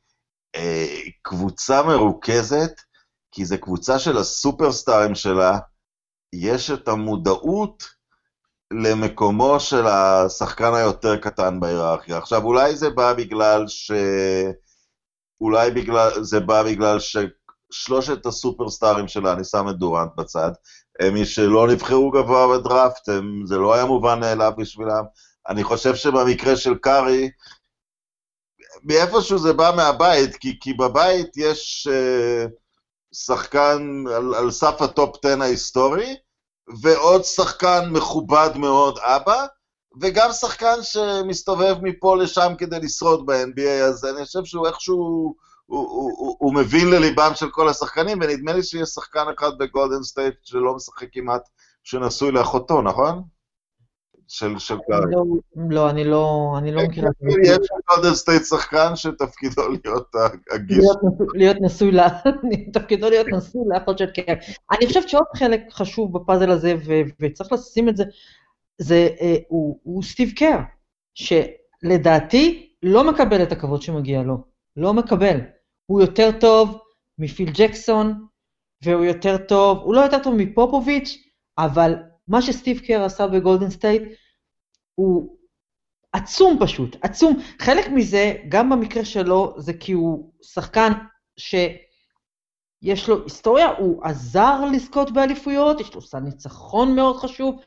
[1.22, 2.72] קבוצה מרוכזת,
[3.32, 5.58] כי זו קבוצה של הסופרסטארים שלה,
[6.32, 7.84] יש את המודעות
[8.72, 12.18] למקומו של השחקן היותר קטן בהיררכיה.
[12.18, 13.92] עכשיו, אולי זה בא בגלל ש...
[15.40, 16.22] אולי בגלל...
[16.22, 20.50] זה בא בגלל ששלושת הסופרסטארים שלה, אני שם את דורנט בצד,
[21.12, 23.46] מי שלא נבחרו גבוה בדראפט, הם...
[23.46, 25.04] זה לא היה מובן מאליו בשבילם.
[25.48, 27.30] אני חושב שבמקרה של קארי,
[28.84, 32.50] מאיפשהו זה בא מהבית, כי, כי בבית יש uh,
[33.14, 36.16] שחקן על, על סף הטופ 10 ההיסטורי,
[36.82, 39.46] ועוד שחקן מכובד מאוד, אבא,
[40.00, 45.34] וגם שחקן שמסתובב מפה לשם כדי לשרוד ב-NBA, אז אני חושב שהוא איכשהו, הוא,
[45.66, 50.34] הוא, הוא, הוא מבין לליבם של כל השחקנים, ונדמה לי שיש שחקן אחד בגולדן סטייט
[50.42, 51.42] שלא משחק כמעט,
[51.84, 53.22] שנשוי לאחותו, נכון?
[54.30, 54.54] של,
[54.86, 55.04] קארי.
[55.10, 55.24] לא,
[55.56, 57.10] לא, אני לא, אני לא מכירה.
[57.42, 60.14] יש בגולדן סטייט שחקן שתפקידו להיות
[60.50, 60.84] הגיס.
[61.34, 61.90] להיות נשוי,
[62.74, 64.38] תפקידו להיות נשוי לאחות של קארי.
[64.72, 66.74] אני חושבת שעוד חלק חשוב בפאזל הזה,
[67.20, 68.04] וצריך לשים את זה,
[68.78, 70.58] זה, אה, הוא סטיב קר,
[71.14, 74.44] שלדעתי לא מקבל את הכבוד שמגיע לו,
[74.76, 75.40] לא מקבל.
[75.86, 76.78] הוא יותר טוב
[77.18, 78.26] מפיל ג'קסון,
[78.84, 81.16] והוא יותר טוב, הוא לא יותר טוב מפופוביץ',
[81.58, 81.94] אבל
[82.30, 84.02] מה שסטיב קר עשה בגולדן סטייט
[84.94, 85.36] הוא
[86.12, 87.38] עצום פשוט, עצום.
[87.58, 90.92] חלק מזה, גם במקרה שלו, זה כי הוא שחקן
[91.36, 97.60] שיש לו היסטוריה, הוא עזר לזכות באליפויות, יש לו סל ניצחון מאוד חשוב,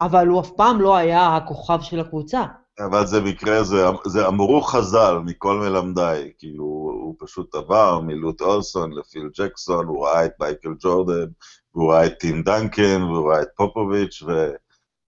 [0.00, 2.44] אבל הוא אף פעם לא היה הכוכב של הקבוצה.
[2.78, 8.92] אבל זה מקרה, זה, זה אמרו חז"ל מכל מלמדיי, כאילו הוא פשוט עבר מלוט אולסון
[8.92, 11.26] לפיל ג'קסון, הוא ראה את מייקל ג'ורדן,
[11.74, 14.50] והוא ראה את טים דנקן, והוא ראה את פופוביץ', ו...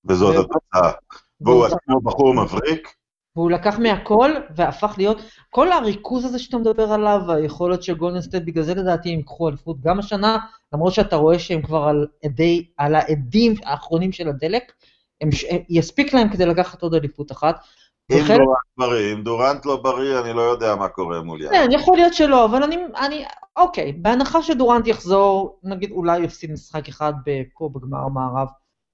[0.05, 0.93] וזאת התוצאה.
[1.41, 2.89] והוא עצמו בחור מבריק.
[3.37, 5.19] והוא לקח מהכל והפך להיות,
[5.51, 9.49] כל הריכוז הזה שאתה מדבר עליו, היכולת של גולדן סטייט, בגלל זה לדעתי הם ייקחו
[9.49, 10.39] אליפות גם השנה,
[10.73, 14.73] למרות שאתה רואה שהם כבר על, עדי, על האדים האחרונים של הדלק,
[15.21, 17.65] הם, הם, יספיק להם כדי לקחת עוד אליפות אחת.
[18.11, 18.19] אם.
[18.27, 21.59] דורנט בריא, אם דורנט לא בריא, אני לא יודע מה קורה מול יאניס.
[21.59, 23.25] כן, יכול להיות שלא, אבל אני, אני,
[23.57, 27.13] אוקיי, בהנחה שדורנט יחזור, נגיד אולי יפסיד משחק אחד
[27.59, 28.49] פה בגמר המערב.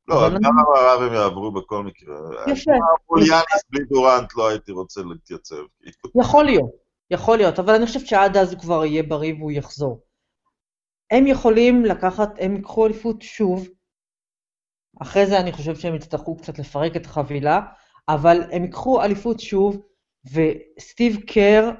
[0.08, 2.16] לא, גמר המערב הם יעברו בכל מקרה.
[2.46, 2.70] יפה.
[3.10, 5.56] מול יאניס בלי דורנט לא הייתי רוצה להתייצב.
[6.20, 6.70] יכול להיות,
[7.10, 10.00] יכול להיות, אבל אני חושבת שעד אז הוא כבר יהיה בריא והוא יחזור.
[11.10, 13.68] הם יכולים לקחת, הם ייקחו אליפות שוב,
[15.02, 17.60] אחרי זה אני חושב שהם יצטרכו קצת לפרק את החבילה,
[18.08, 19.82] אבל הם ייקחו אליפות שוב,
[20.24, 21.70] וסטיב קר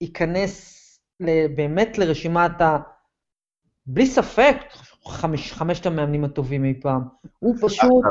[0.00, 0.76] ייכנס
[1.56, 2.78] באמת לרשימת ה...
[3.86, 4.56] בלי ספק,
[5.06, 7.02] חמש, חמשת המאמנים הטובים אי פעם.
[7.38, 8.04] הוא פשוט,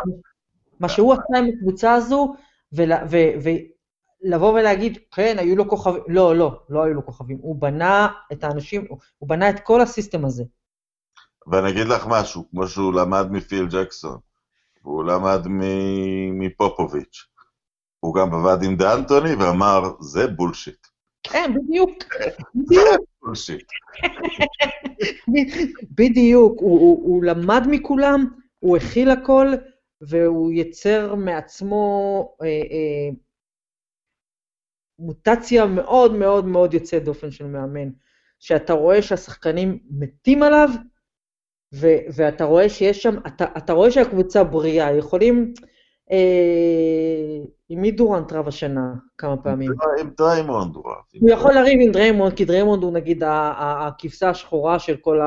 [0.80, 2.36] מה שהוא עשה עם הקבוצה הזו,
[2.72, 7.38] ולבוא ולהגיד, כן, היו לו כוכבים, לא, לא, לא היו לו כוכבים.
[7.42, 8.86] הוא בנה את האנשים,
[9.18, 10.44] הוא בנה את כל הסיסטם הזה.
[11.48, 14.20] ואני אגיד לך משהו, כמו שהוא למד מפיל ג'קסון,
[14.86, 15.48] והוא למד
[16.34, 17.28] מפופוביץ'.
[18.00, 20.88] הוא גם עבד עם דאנטוני ואמר, זה בולשיט.
[21.24, 22.04] כן, בדיוק.
[22.56, 23.06] בדיוק.
[25.98, 28.26] בדיוק, הוא, הוא, הוא למד מכולם,
[28.60, 29.48] הוא הכיל הכל,
[30.02, 33.10] והוא יצר מעצמו אה, אה,
[35.00, 37.90] מוטציה מאוד מאוד מאוד יוצאת דופן של מאמן.
[38.40, 40.70] שאתה רואה שהשחקנים מתים עליו,
[42.16, 45.54] ואתה רואה שיש שם, אתה, אתה רואה שהקבוצה בריאה, יכולים...
[46.12, 49.72] אה, עם מי דורנט רב השנה כמה פעמים?
[50.00, 50.96] עם דריימונד הוא רב.
[51.20, 55.22] הוא יכול לריב עם דריימונד, כי דריימונד הוא נגיד הכבשה השחורה של כל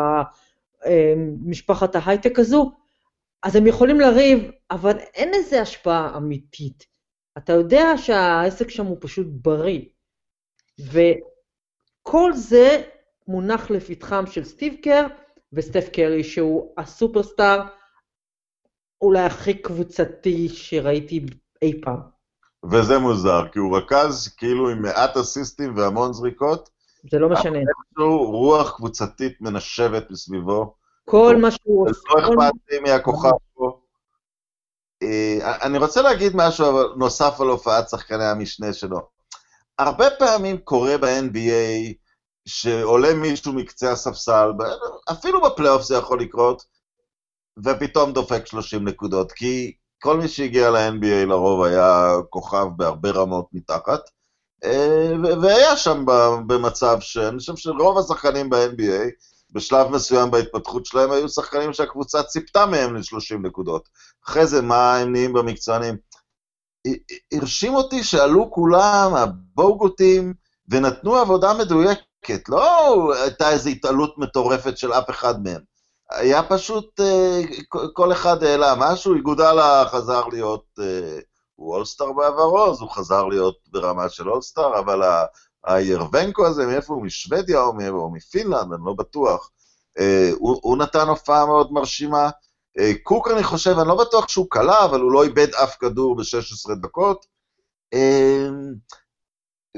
[1.44, 2.72] משפחת ההייטק הזו,
[3.42, 6.86] אז הם יכולים לריב, אבל אין לזה השפעה אמיתית.
[7.38, 9.80] אתה יודע שהעסק שם הוא פשוט בריא.
[10.78, 12.82] וכל זה
[13.28, 15.06] מונח לפתחם של סטיב קר
[15.52, 17.62] וסטף קרי, שהוא הסופרסטאר
[19.00, 21.26] אולי הכי קבוצתי שראיתי
[21.62, 22.00] אי פעם.
[22.70, 26.70] וזה מוזר, כי הוא רכז כאילו עם מעט אסיסטים והמון זריקות.
[27.10, 27.58] זה לא משנה.
[27.58, 30.74] איכשהו רוח קבוצתית מנשבת מסביבו.
[31.04, 32.00] כל מה שהוא עושה.
[32.08, 33.80] לא אכפת לי מהכוכב פה.
[35.02, 38.98] אה, אני רוצה להגיד משהו נוסף על הופעת שחקני המשנה שלו.
[39.78, 41.94] הרבה פעמים קורה ב-NBA
[42.48, 44.50] שעולה מישהו מקצה הספסל,
[45.10, 46.64] אפילו בפלייאוף זה יכול לקרות,
[47.64, 54.00] ופתאום דופק 30 נקודות, כי כל מי שהגיע ל-NBA לרוב היה כוכב בהרבה רמות מתחת,
[54.64, 56.04] אה, והיה שם
[56.46, 59.10] במצב שאני חושב שרוב השחקנים ב-NBA,
[59.52, 63.88] בשלב מסוים בהתפתחות שלהם, היו שחקנים שהקבוצה ציפתה מהם ל-30 נקודות.
[64.26, 65.96] אחרי זה, מה הם נהיים במקצוענים?
[67.32, 70.34] הרשים אותי שעלו כולם, הבוגוטים,
[70.68, 72.07] ונתנו עבודה מדויקת.
[72.48, 75.60] לא הייתה איזו התעלות מטורפת של אף אחד מהם.
[76.10, 77.40] היה פשוט, אה,
[77.92, 81.18] כל אחד העלה משהו, איגודלה חזר להיות, אה,
[81.54, 85.02] הוא אולסטאר בעברו, אז הוא חזר להיות ברמה של אולסטאר, אבל
[85.64, 87.04] הירבנקו הזה, מאיפה הוא?
[87.04, 89.50] משוודיה או, או מפינלנד, אני לא בטוח.
[89.98, 92.30] אה, הוא, הוא נתן הופעה מאוד מרשימה.
[93.02, 96.74] קוק, אני חושב, אני לא בטוח שהוא קלע, אבל הוא לא איבד אף כדור ב-16
[96.82, 97.26] דקות.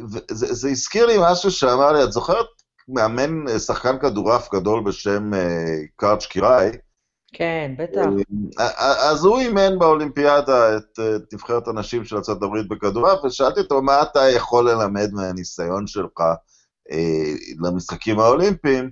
[0.04, 2.46] וזה זה הזכיר לי משהו שאמר לי, את זוכרת
[2.88, 6.70] מאמן, אה, שחקן כדורעף גדול בשם אה, קארץ' קיראי?
[7.32, 8.06] כן, בטח.
[8.60, 10.98] אה, אז הוא אימן באולימפיאדה את
[11.32, 16.20] נבחרת הנשים של ארה"ב בכדורעף, ושאלתי אותו, מה אתה יכול ללמד מהניסיון שלך
[16.90, 18.90] אה, למשחקים האולימפיים,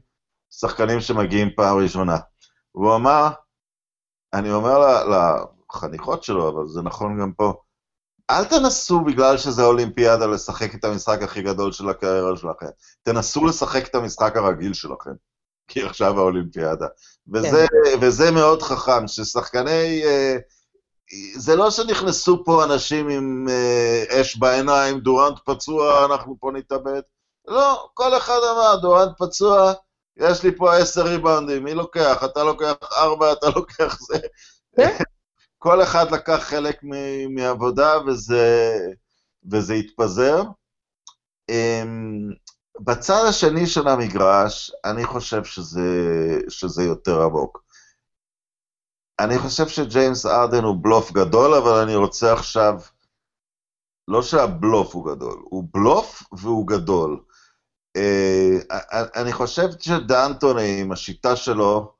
[0.50, 2.16] שחקנים שמגיעים פעם ראשונה?
[2.74, 3.28] והוא אמר,
[4.34, 5.04] אני אומר
[5.70, 7.54] לחניכות שלו, אבל זה נכון גם פה,
[8.30, 12.66] אל תנסו בגלל שזה אולימפיאדה לשחק את המשחק הכי גדול של הקריירה שלכם.
[13.02, 15.10] תנסו לשחק את המשחק הרגיל שלכם,
[15.68, 16.86] כי עכשיו האולימפיאדה.
[17.32, 17.98] וזה, כן.
[18.00, 20.02] וזה מאוד חכם, ששחקני...
[20.04, 20.36] אה,
[21.36, 27.00] זה לא שנכנסו פה אנשים עם אה, אש בעיניים, דורנט פצוע, אנחנו פה נתאבד.
[27.48, 29.72] לא, כל אחד אמר, דורנט פצוע,
[30.16, 32.24] יש לי פה עשר ריבאונדים, מי לוקח?
[32.24, 34.18] אתה לוקח ארבע, אתה לוקח זה.
[35.58, 36.80] כל אחד לקח חלק
[37.30, 38.76] מעבודה וזה,
[39.50, 40.42] וזה התפזר.
[41.50, 42.30] אמ,
[42.80, 45.90] בצד השני של המגרש, אני חושב שזה,
[46.48, 47.62] שזה יותר עמוק.
[49.20, 52.80] אני חושב שג'יימס ארדן הוא בלוף גדול, אבל אני רוצה עכשיו...
[54.08, 57.20] לא שהבלוף הוא גדול, הוא בלוף והוא גדול.
[57.98, 58.74] Uh,
[59.16, 61.92] אני חושב שדאנטוני, עם השיטה שלו,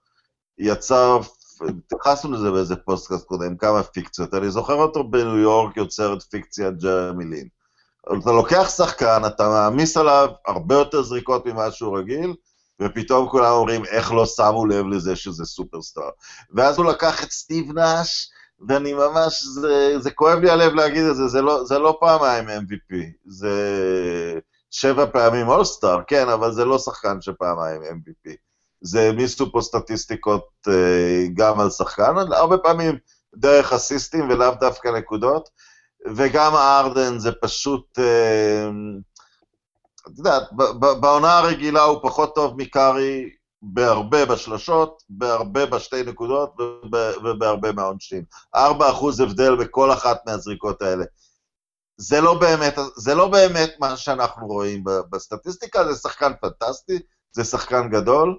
[0.59, 1.21] יצר
[1.63, 4.35] התייחסנו לזה באיזה פודקאסט קודם, כמה פיקציות.
[4.35, 7.49] אני זוכר אותו בניו יורק יוצר את פיקציית ג'רמי לין.
[8.23, 12.35] אתה לוקח שחקן, אתה מעמיס עליו הרבה יותר זריקות ממה שהוא רגיל,
[12.83, 16.11] ופתאום כולם אומרים, איך לא שמו לב לזה שזה סופרסטאר.
[16.55, 18.31] ואז הוא לקח את סטיב נאש,
[18.69, 22.49] ואני ממש, זה, זה כואב לי הלב להגיד את זה, זה לא, זה לא פעמיים
[22.49, 22.95] MVP,
[23.27, 23.51] זה
[24.71, 28.48] שבע פעמים אולסטאר, כן, אבל זה לא שחקן שפעמיים MVP.
[28.81, 32.99] זה העמיסו פה סטטיסטיקות אה, גם על שחקן, הרבה פעמים
[33.37, 35.49] דרך אסיסטים ולאו דווקא נקודות,
[36.17, 38.69] וגם ארדן זה פשוט, אה,
[40.07, 40.43] את יודעת,
[41.01, 43.31] בעונה הרגילה הוא פחות טוב מקארי
[43.63, 46.55] בהרבה בשלשות, בהרבה בשתי נקודות
[47.25, 48.25] ובהרבה מהעונשין.
[48.57, 48.59] 4%
[49.23, 51.05] הבדל בכל אחת מהזריקות האלה.
[51.97, 56.99] זה לא באמת, זה לא באמת מה שאנחנו רואים בסטטיסטיקה, זה שחקן פנטסטי,
[57.33, 58.39] זה שחקן גדול,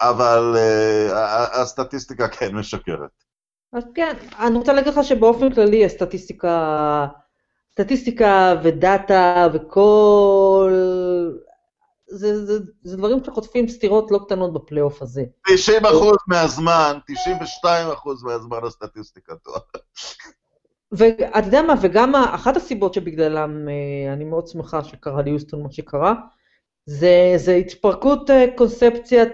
[0.00, 1.14] אבל uh,
[1.60, 3.24] הסטטיסטיקה כן משקרת.
[3.72, 7.06] אז כן, אני רוצה להגיד לך שבאופן כללי הסטטיסטיקה,
[7.72, 10.72] סטטיסטיקה ודאטה וכל...
[12.06, 15.24] זה, זה, זה דברים שחוטפים סתירות לא קטנות בפלייאוף הזה.
[15.46, 19.60] 90 אחוז מהזמן, 92 אחוז מהזמן הסטטיסטיקה טועה.
[20.92, 26.14] ואתה יודע מה, וגם אחת הסיבות שבגללם אה, אני מאוד שמחה שקרה ליוסטון מה שקרה,
[26.86, 29.32] זה, זה התפרקות אה, קונספציית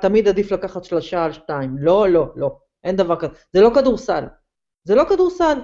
[0.00, 1.76] תמיד עדיף לקחת שלושה על שתיים.
[1.78, 3.32] לא, לא, לא, אין דבר כזה.
[3.52, 4.24] זה לא כדורסל.
[4.84, 5.58] זה לא כדורסל.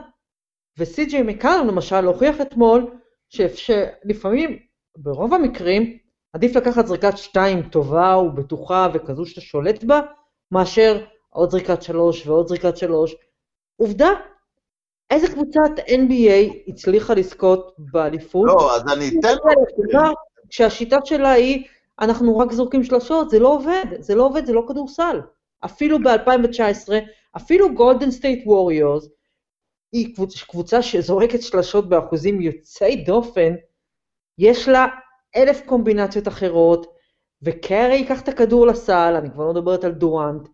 [0.78, 2.90] וסי.ג'יי מקאלם למשל הוכיח אתמול
[3.28, 4.58] שלפעמים,
[4.96, 5.98] ברוב המקרים,
[6.32, 10.00] עדיף לקחת זריקת שתיים טובה ובטוחה וכזו שאתה שולט בה,
[10.52, 13.14] מאשר עוד זריקת שלוש ועוד זריקת שלוש.
[13.76, 14.10] עובדה,
[15.10, 18.46] איזה קבוצת NBA הצליחה לזכות באליפות?
[18.46, 19.34] לא, אז אני אתן...
[20.52, 21.64] שהשיטה שלה היא,
[22.00, 25.20] אנחנו רק זורקים שלושות, זה לא עובד, זה לא עובד, זה לא כדורסל.
[25.64, 26.92] אפילו ב-2019,
[27.36, 29.08] אפילו גולדן סטייט ווריורס,
[29.92, 33.54] היא קבוצה, קבוצה שזורקת שלשות באחוזים יוצאי דופן,
[34.38, 34.86] יש לה
[35.36, 36.94] אלף קומבינציות אחרות,
[37.42, 40.48] וקרי ייקח את הכדור לסל, אני כבר לא מדברת על דורנט,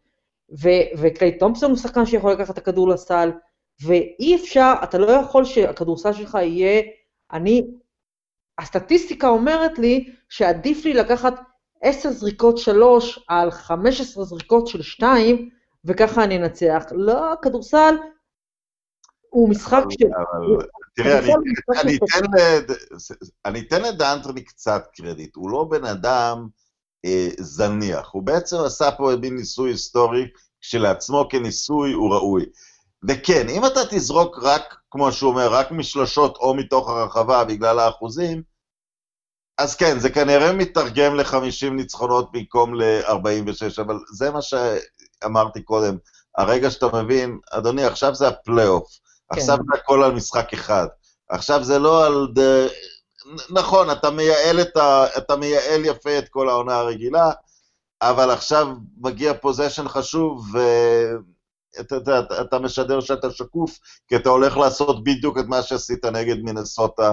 [0.99, 3.31] וקליי תומפסון הוא שחקן שיכול לקחת את הכדור לסל,
[3.85, 6.83] ואי אפשר, אתה לא יכול שהכדורסל שלך יהיה,
[7.33, 7.71] אני
[8.59, 11.35] הסטטיסטיקה אומרת לי שעדיף לי לקחת
[11.83, 15.49] 10 זריקות 3 על 15 זריקות של 2,
[15.85, 16.85] וככה אני אנצח.
[16.91, 17.95] לא, כדורסל
[19.31, 19.97] הוא משחק ש...
[20.97, 21.35] תראה,
[23.45, 25.37] אני אתן לדאנטרני קצת קרדיט.
[25.37, 26.49] הוא לא בן אדם
[27.05, 30.29] אה, זניח, הוא בעצם עשה פה מין ניסוי היסטורי,
[30.61, 32.45] כשלעצמו כניסוי הוא ראוי.
[33.05, 38.43] וכן, אם אתה תזרוק רק, כמו שהוא אומר, רק משלושות או מתוך הרחבה בגלל האחוזים,
[39.59, 45.97] אז כן, זה כנראה מתרגם ל-50 ניצחונות במקום ל-46, אבל זה מה שאמרתי קודם.
[46.39, 48.89] הרגע שאתה מבין, אדוני, עכשיו זה הפלייאוף,
[49.33, 49.39] כן.
[49.39, 50.87] עכשיו זה הכל על משחק אחד.
[51.29, 52.29] עכשיו זה לא על...
[52.35, 52.67] ד...
[53.51, 55.07] נכון, אתה מייעל, ה...
[55.19, 57.31] אתה מייעל יפה את כל העונה הרגילה,
[58.03, 58.69] אבל עכשיו
[59.01, 60.59] מגיע possession חשוב, ו...
[61.81, 66.37] אתה, אתה, אתה משדר שאתה שקוף, כי אתה הולך לעשות בדיוק את מה שעשית נגד
[66.43, 67.13] מינסוטה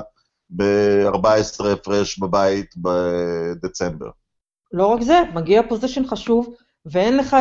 [0.49, 4.09] ב-14 הפרש בבית בדצמבר.
[4.71, 7.35] לא רק זה, מגיע possession חשוב, ואין לך,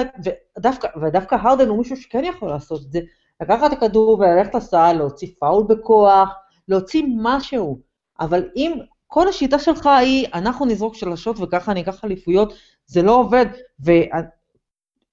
[0.58, 3.00] ודווקא, ודווקא הרדן הוא מישהו שכן יכול לעשות את זה,
[3.42, 6.28] לקחת את הכדור וללכת לסל, להוציא פאול בכוח,
[6.68, 7.80] להוציא משהו,
[8.20, 12.52] אבל אם כל השיטה שלך היא, אנחנו נזרוק שלשות וככה ניקח אליפויות,
[12.86, 13.46] זה לא עובד.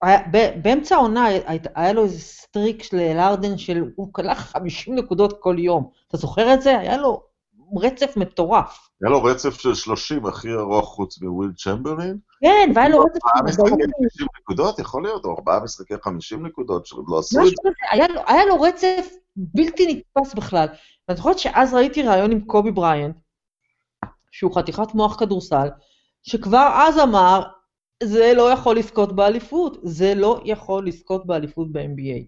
[0.06, 1.28] ובאמצע העונה
[1.76, 5.90] היה לו איזה streak של, להארדן של, הוא קלע 50 נקודות כל יום.
[6.08, 6.80] אתה זוכר את זה?
[6.80, 7.24] היה לו
[7.78, 8.90] רצף מטורף.
[9.02, 12.18] היה לו רצף של 30, הכי ארוך חוץ מוויל צ'מברלין.
[12.42, 13.20] כן, והיה לו רצף...
[13.26, 17.46] ארבעה משחקי 50 נקודות, יכול להיות, או ארבעה משחקי 50 נקודות, שעוד לא עשו את
[17.46, 17.70] זה.
[17.92, 20.68] היה, היה לו רצף בלתי נתפס בכלל.
[21.08, 23.16] ואני זוכרת שאז ראיתי ראיון עם קובי בריינט,
[24.32, 25.68] שהוא חתיכת מוח כדורסל,
[26.24, 27.44] שכבר אז אמר,
[28.04, 32.26] זה לא יכול לזכות באליפות, זה לא יכול לזכות באליפות ב-NBA.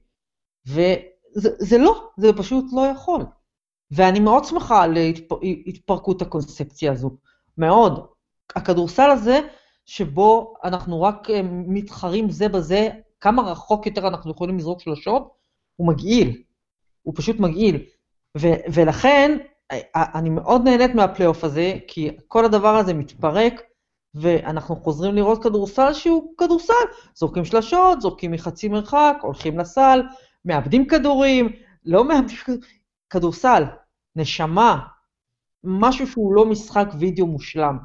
[0.67, 3.25] וזה לא, זה פשוט לא יכול.
[3.91, 4.97] ואני מאוד שמחה על
[5.65, 7.09] התפרקות הקונספציה הזו,
[7.57, 8.05] מאוד.
[8.55, 9.39] הכדורסל הזה,
[9.85, 15.31] שבו אנחנו רק אה, מתחרים זה בזה, כמה רחוק יותר אנחנו יכולים לזרוק שלושות,
[15.75, 16.41] הוא מגעיל.
[17.01, 17.85] הוא פשוט מגעיל.
[18.37, 19.37] ו- ולכן,
[19.71, 23.61] אה, אני מאוד נהנית מהפלייאוף הזה, כי כל הדבר הזה מתפרק,
[24.15, 26.73] ואנחנו חוזרים לראות כדורסל שהוא כדורסל.
[27.15, 30.01] זורקים שלשות, זורקים מחצי מרחק, הולכים לסל,
[30.45, 31.49] מאבדים כדורים,
[31.85, 32.61] לא מאבדים כדורים,
[33.09, 33.63] כדורסל,
[34.15, 34.79] נשמה,
[35.63, 37.77] משהו שהוא לא משחק וידאו מושלם.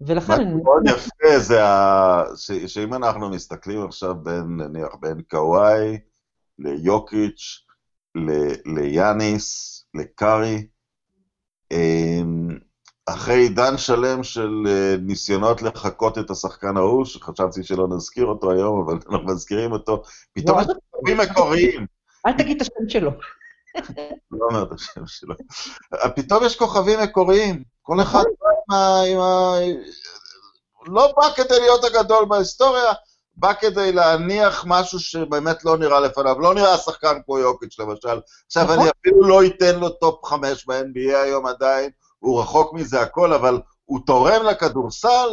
[0.00, 0.54] ולכן...
[0.54, 2.22] מה מאוד יפה זה ה...
[2.36, 2.52] ש...
[2.52, 5.98] שאם אנחנו מסתכלים עכשיו בין, נניח, בין קוואי
[6.58, 7.64] ליוקיץ',
[8.14, 8.30] ל...
[8.64, 10.66] ליאניס, לקארי,
[11.72, 12.58] אמ,
[13.06, 18.80] אחרי עידן שלם של אה, ניסיונות לחקות את השחקן ההוא, שחשבתי שלא נזכיר אותו היום,
[18.80, 20.02] אבל אנחנו מזכירים אותו,
[20.32, 20.66] פתאום יש
[21.00, 21.86] דברים מקוריים.
[22.26, 23.10] אל תגיד את השם שלו.
[24.30, 25.34] לא אומר את השם שלו.
[26.16, 28.24] פתאום יש כוכבים מקוריים, כל אחד
[29.12, 29.54] עם ה...
[30.86, 32.92] לא בא כדי להיות הגדול בהיסטוריה,
[33.36, 36.40] בא כדי להניח משהו שבאמת לא נראה לפניו.
[36.40, 38.20] לא נראה שחקן כמו יוקיץ' למשל.
[38.46, 38.88] עכשיו, אני נכון.
[39.00, 41.90] אפילו לא אתן לו טופ חמש ב-NBA היום עדיין,
[42.26, 45.28] הוא רחוק מזה הכל, אבל הוא תורם לכדורסל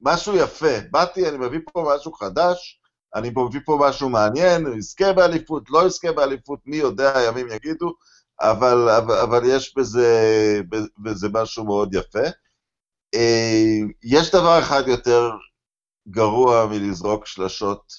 [0.00, 0.80] משהו יפה.
[0.90, 2.80] באתי, אני מביא פה משהו חדש,
[3.14, 7.92] אני מביא פה משהו מעניין, יזכה באליפות, לא יזכה באליפות, מי יודע, הימים יגידו,
[8.40, 10.60] אבל, אבל, אבל יש בזה,
[10.98, 12.28] בזה משהו מאוד יפה.
[14.02, 15.30] יש דבר אחד יותר
[16.08, 17.92] גרוע מלזרוק שלשות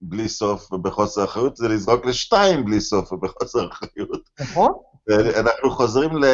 [0.00, 4.28] בלי סוף ובחוסר אחריות, זה לזרוק לשתיים בלי סוף ובחוסר אחריות.
[4.40, 4.72] נכון.
[5.40, 6.24] אנחנו חוזרים ל,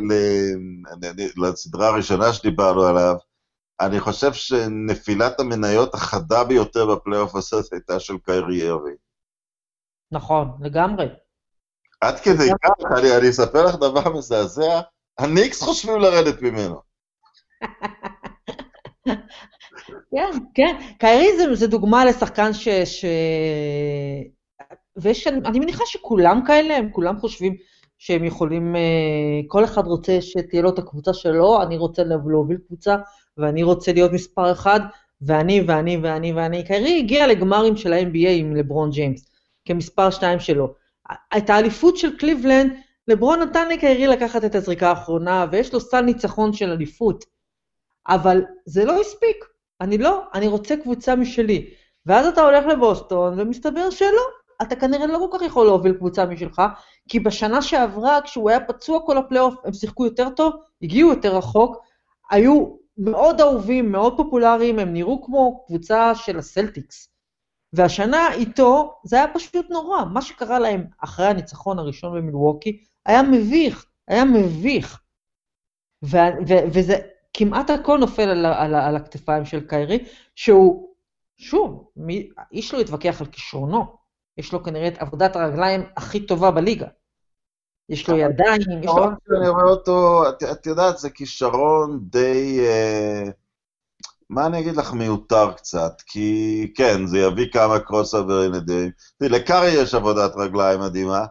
[0.00, 0.12] ל,
[1.46, 3.14] לסדרה הראשונה שדיברנו עליו,
[3.80, 8.96] אני חושב שנפילת המניות החדה ביותר בפלייאוף הזה הייתה של קיירי ארווין.
[10.12, 11.06] נכון, לגמרי.
[12.00, 14.80] עד כדי כך, אני, אני אספר לך דבר מזעזע,
[15.18, 16.80] הניקס חושבים לרדת ממנו.
[20.10, 20.76] כן, כן.
[20.98, 22.68] קיירי זה, זה דוגמה לשחקן ש...
[22.68, 23.04] ש...
[24.96, 27.56] ויש, אני מניחה שכולם כאלה, הם כולם חושבים
[27.98, 28.80] שהם יכולים, אה,
[29.46, 32.96] כל אחד רוצה שתהיה לו את הקבוצה שלו, אני רוצה להוביל קבוצה,
[33.36, 34.80] ואני רוצה להיות מספר אחד,
[35.20, 36.64] ואני ואני ואני ואני.
[36.64, 39.30] קיירי הגיע לגמרים של ה-NBA עם לברון ג'יימס,
[39.64, 40.74] כמספר שתיים שלו.
[41.36, 42.72] את האליפות של קליבלנד,
[43.08, 47.24] לברון נתן לקיירי לקחת את הזריקה האחרונה, ויש לו סל ניצחון של אליפות.
[48.08, 49.44] אבל זה לא הספיק.
[49.80, 51.70] אני לא, אני רוצה קבוצה משלי.
[52.06, 54.37] ואז אתה הולך לבוסטון, ומסתבר שלא.
[54.62, 56.62] אתה כנראה לא כל כך יכול להוביל קבוצה משלך,
[57.08, 60.52] כי בשנה שעברה, כשהוא היה פצוע כל הפלייאוף, הם שיחקו יותר טוב,
[60.82, 61.76] הגיעו יותר רחוק,
[62.30, 67.08] היו מאוד אהובים, מאוד פופולריים, הם נראו כמו קבוצה של הסלטיקס.
[67.72, 70.04] והשנה איתו, זה היה פשוט נורא.
[70.04, 75.00] מה שקרה להם אחרי הניצחון הראשון במילווקי, היה מביך, היה מביך.
[76.04, 76.16] ו-
[76.48, 76.98] ו- וזה
[77.34, 80.04] כמעט הכל נופל על, על, על הכתפיים של קיירי,
[80.34, 80.88] שהוא,
[81.36, 83.98] שוב, מי, איש לא יתווכח על כישרונו,
[84.38, 86.86] יש לו כנראה את עבודת הרגליים הכי טובה בליגה.
[87.88, 89.06] יש לו ידיים, יש לו...
[89.40, 92.60] אני רואה אותו, את, את יודעת, זה כישרון די...
[92.66, 93.22] אה,
[94.30, 98.90] מה אני אגיד לך, מיותר קצת, כי כן, זה יביא כמה קרוס אברים נדירים.
[99.20, 101.26] לקארי יש עבודת רגליים מדהימה,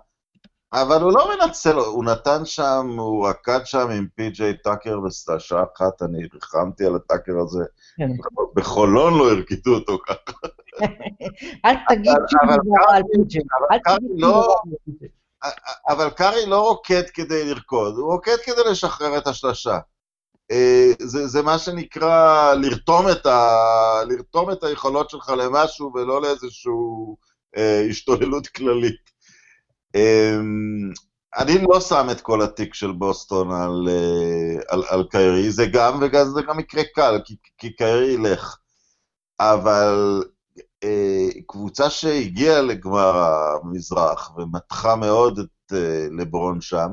[0.74, 6.02] אבל הוא לא מנצל, הוא נתן שם, הוא רקד שם עם פי.ג'יי טאקר בשעה אחת,
[6.02, 7.64] אני ריחמתי על הטאקר הזה.
[7.98, 8.10] כן.
[8.56, 10.48] בחולון לא הרקידו אותו ככה.
[11.66, 13.42] אל תגיד שום דבר על פי.ג'יי.
[14.18, 14.56] לא-
[15.90, 19.80] אבל קארי לא רוקד כדי לרקוד, הוא רוקד כדי לשחרר את השלשה.
[20.52, 23.50] אה, זה, זה מה שנקרא לרתום את, ה,
[24.10, 26.72] לרתום את היכולות שלך למשהו ולא לאיזושהי
[27.58, 29.17] אה, השתוללות כללית.
[29.96, 30.92] אמ,
[31.38, 36.00] אני לא שם את כל התיק של בוסטון על, אה, על, על קיירי, זה גם,
[36.02, 38.58] וגם זה גם מקרה קל, כי, כי קיירי ילך.
[39.40, 40.24] אבל
[40.84, 46.92] אה, קבוצה שהגיעה לגמר המזרח ומתחה מאוד את אה, לברון שם,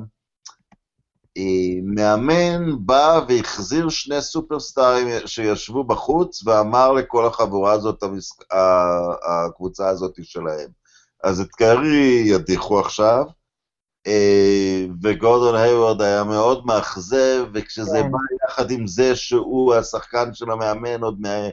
[1.95, 8.03] מאמן בא והחזיר שני סופרסטארים שישבו בחוץ ואמר לכל החבורה הזאת,
[9.29, 10.84] הקבוצה הזאת שלהם.
[11.25, 13.25] אז את קרי ידיחו עכשיו,
[14.07, 18.11] אה, וגורדון היוורד היה מאוד מאכזב, וכשזה כן.
[18.11, 18.19] בא
[18.49, 21.49] יחד עם זה שהוא השחקן של המאמן עוד מה,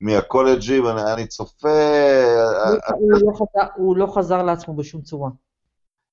[0.00, 1.68] מהקולג'ים, אני, אני צופה...
[2.98, 5.30] הוא, לא חזר, הוא לא חזר לעצמו בשום צורה.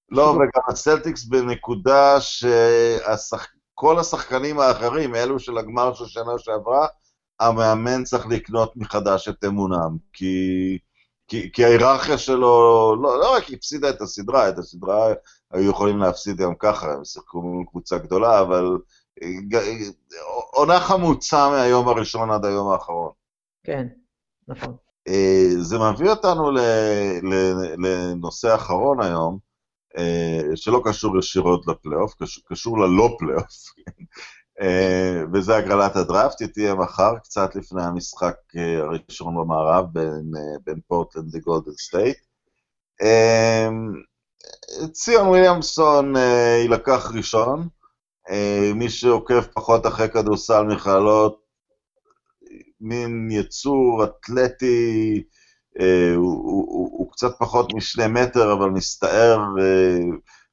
[0.09, 6.88] לא, וגם הסלטיקס בנקודה שכל השחקנים האחרים, אלו של הגמר של שנה שעברה,
[7.39, 10.78] המאמן צריך לקנות מחדש את אמונם, כי...
[11.34, 15.13] כי, כי ההיררכיה שלו, לא, לא רק הפסידה את הסדרה, את הסדרה
[15.51, 18.77] היו יכולים להפסיד גם ככה, הם שיחקו מול קבוצה גדולה, אבל
[20.51, 23.11] עונה חמוצה מהיום הראשון עד היום האחרון.
[23.63, 23.88] כן,
[24.47, 24.75] נכון.
[25.07, 26.51] אה, זה מביא אותנו
[27.77, 29.38] לנושא אחרון היום,
[29.97, 32.13] אה, שלא קשור ישירות לפלייאוף,
[32.45, 33.73] קשור ללא פלייאוף.
[34.61, 40.59] אה, וזה הגרלת הדראפט, היא תהיה מחר, קצת לפני המשחק אה, הראשון במערב בין, אה,
[40.65, 42.17] בין פורטלנד לגולדן סטייט.
[44.91, 46.15] ציון וויליאמסון
[46.61, 47.67] יילקח ראשון,
[48.75, 51.41] מי שעוקב פחות אחרי כדורסל מכללות,
[52.81, 55.23] מין יצור אתלטי,
[56.15, 59.39] הוא, הוא, הוא, הוא קצת פחות משני מטר, אבל מסתער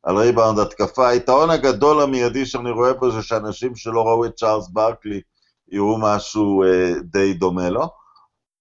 [0.03, 1.09] על ריבאונד התקפה.
[1.09, 5.20] היתרון הגדול המיידי שאני רואה פה זה שאנשים שלא ראו את צ'ארלס ברקלי
[5.68, 7.88] יראו משהו אה, די דומה לו.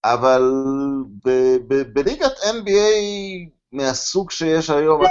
[0.03, 0.51] אבל
[1.93, 5.01] בליגת NBA מהסוג שיש היום,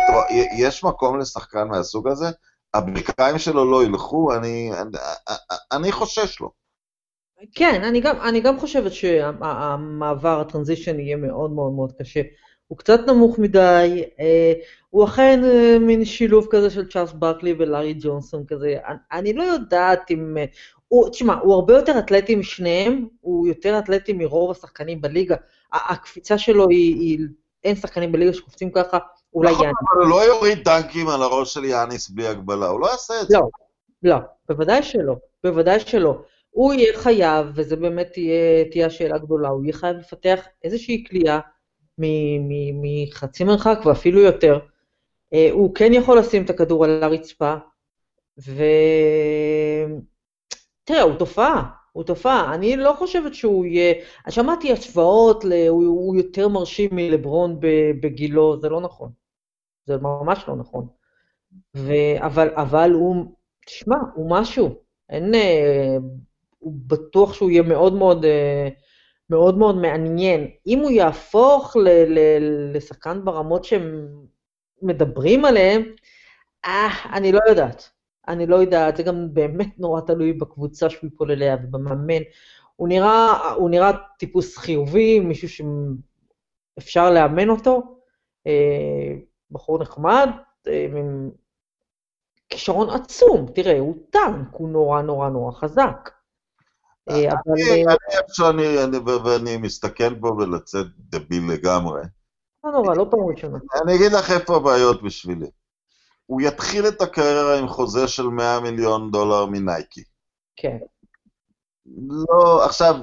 [0.59, 2.27] יש מקום לשחקן מהסוג הזה?
[2.75, 4.35] הברכיים שלו לא ילכו?
[4.35, 4.99] אני, אני,
[5.73, 6.51] אני חושש לו.
[7.55, 12.21] כן, אני גם, אני גם חושבת שהמעבר, הטרנזישן יהיה מאוד מאוד מאוד קשה.
[12.69, 14.53] הוא קצת נמוך מדי, אה,
[14.91, 19.43] הוא אכן אה, מין שילוב כזה של צ'ארלס ברקלי ולארי ג'ונסון כזה, אני, אני לא
[19.43, 20.37] יודעת אם...
[20.39, 20.45] אה,
[20.89, 25.37] הוא, תשמע, הוא הרבה יותר אתלטי משניהם, הוא יותר אתלטי מרוב השחקנים בליגה.
[25.73, 27.19] הקפיצה שלו היא, היא
[27.65, 28.99] אין שחקנים בליגה שקופצים ככה,
[29.35, 29.79] אולי נכון, יאניס.
[29.95, 33.29] אבל הוא לא יוריד דנקים על הראש של יאניס בלי הגבלה, הוא לא יעשה את
[33.29, 33.37] זה.
[33.37, 33.49] לא,
[34.03, 34.17] לא,
[34.49, 35.15] בוודאי שלא,
[35.45, 36.19] בוודאי שלא.
[36.51, 41.39] הוא יהיה חייב, וזה באמת תהיה, תהיה השאלה גדולה, הוא יהיה חייב לפתח איזושהי כליאה
[42.75, 44.59] מחצי מרחק ואפילו יותר.
[45.33, 47.55] אה, הוא כן יכול לשים את הכדור על הרצפה,
[48.39, 48.53] ותראה,
[51.03, 52.55] הוא תופעה, הוא תופעה.
[52.55, 53.95] אני לא חושבת שהוא יהיה...
[54.29, 55.53] שמעתי השוואות, ל...
[55.69, 57.61] הוא, הוא יותר מרשים מלברון
[58.01, 59.11] בגילו, זה לא נכון.
[59.87, 60.87] זה ממש לא נכון.
[61.77, 61.93] ו...
[62.19, 63.17] אבל, אבל הוא,
[63.67, 64.75] תשמע, הוא משהו.
[65.09, 65.35] אין...
[65.35, 65.97] אה,
[66.59, 68.25] הוא בטוח שהוא יהיה מאוד מאוד...
[68.25, 68.69] אה,
[69.31, 70.51] מאוד מאוד מעניין.
[70.67, 74.09] אם הוא יהפוך ל- ל- לשחקן ברמות שהם
[74.83, 75.83] מדברים עליהם,
[76.65, 77.91] אה, אני לא יודעת.
[78.29, 82.23] אני לא יודעת, זה גם באמת נורא תלוי בקבוצה שהוא ייפול אליה ובמאמן.
[82.77, 85.65] הוא נראה, הוא נראה טיפוס חיובי, מישהו
[86.79, 87.83] שאפשר לאמן אותו,
[88.47, 89.15] אה,
[89.51, 90.29] בחור נחמד,
[90.69, 90.87] אה,
[92.49, 96.11] כישרון עצום, תראה, הוא טנק, הוא נורא נורא נורא חזק.
[97.11, 98.51] אה, אבל...
[98.51, 102.03] אני אני, ואני מסתכל פה ולצאת דביל לגמרי.
[102.65, 103.59] לא נורא, לא פעם ראשונה.
[103.83, 105.51] אני אגיד לך איפה הבעיות בשבילי.
[106.27, 110.03] הוא יתחיל את הקריירה עם חוזה של 100 מיליון דולר מנייקי.
[110.57, 110.79] כן.
[112.09, 112.95] לא, עכשיו,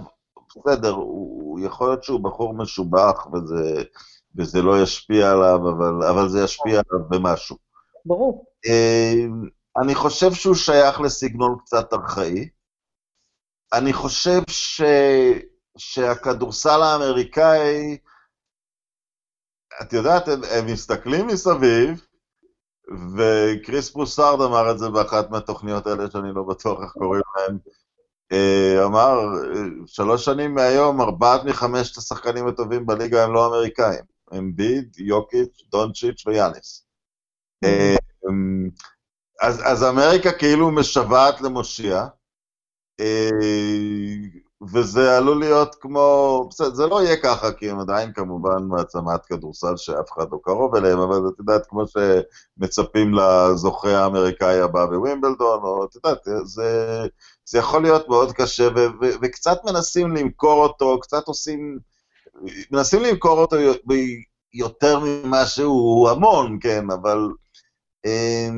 [0.57, 3.83] בסדר, הוא יכול להיות שהוא בחור משובח וזה,
[4.35, 7.57] וזה לא ישפיע עליו, אבל, אבל זה ישפיע עליו במשהו.
[8.05, 8.45] ברור.
[8.65, 9.13] אה,
[9.81, 12.49] אני חושב שהוא שייך לסגנון קצת ארכאי.
[13.77, 14.81] אני חושב ש...
[15.77, 17.97] שהכדורסל האמריקאי,
[19.81, 22.05] את יודעת, הם, הם מסתכלים מסביב,
[23.17, 27.57] וקריס פרוסארד אמר את זה באחת מהתוכניות האלה, שאני לא בטוח איך קוראים להם,
[28.31, 29.19] אה, אמר,
[29.85, 34.03] שלוש שנים מהיום, ארבעת מחמשת השחקנים הטובים בליגה הם לא אמריקאים.
[34.31, 36.85] הם ביד, יוקיץ', דונצ'יץ' ויאניס.
[37.63, 37.95] אה,
[39.41, 42.05] אז, אז אמריקה כאילו משוועת למושיע,
[44.61, 49.77] וזה עלול להיות כמו, בסדר, זה לא יהיה ככה, כי הם עדיין כמובן מעצמת כדורסל
[49.77, 55.85] שאף אחד לא קרוב אליהם, אבל את יודעת, כמו שמצפים לזוכה האמריקאי הבא בווימבלדון, או
[55.85, 57.07] את יודעת, זה,
[57.45, 61.79] זה יכול להיות מאוד קשה, ו, ו, וקצת מנסים למכור אותו, קצת עושים,
[62.71, 63.55] מנסים למכור אותו
[64.53, 67.29] יותר ממה שהוא המון, כן, אבל...
[68.05, 68.49] אה,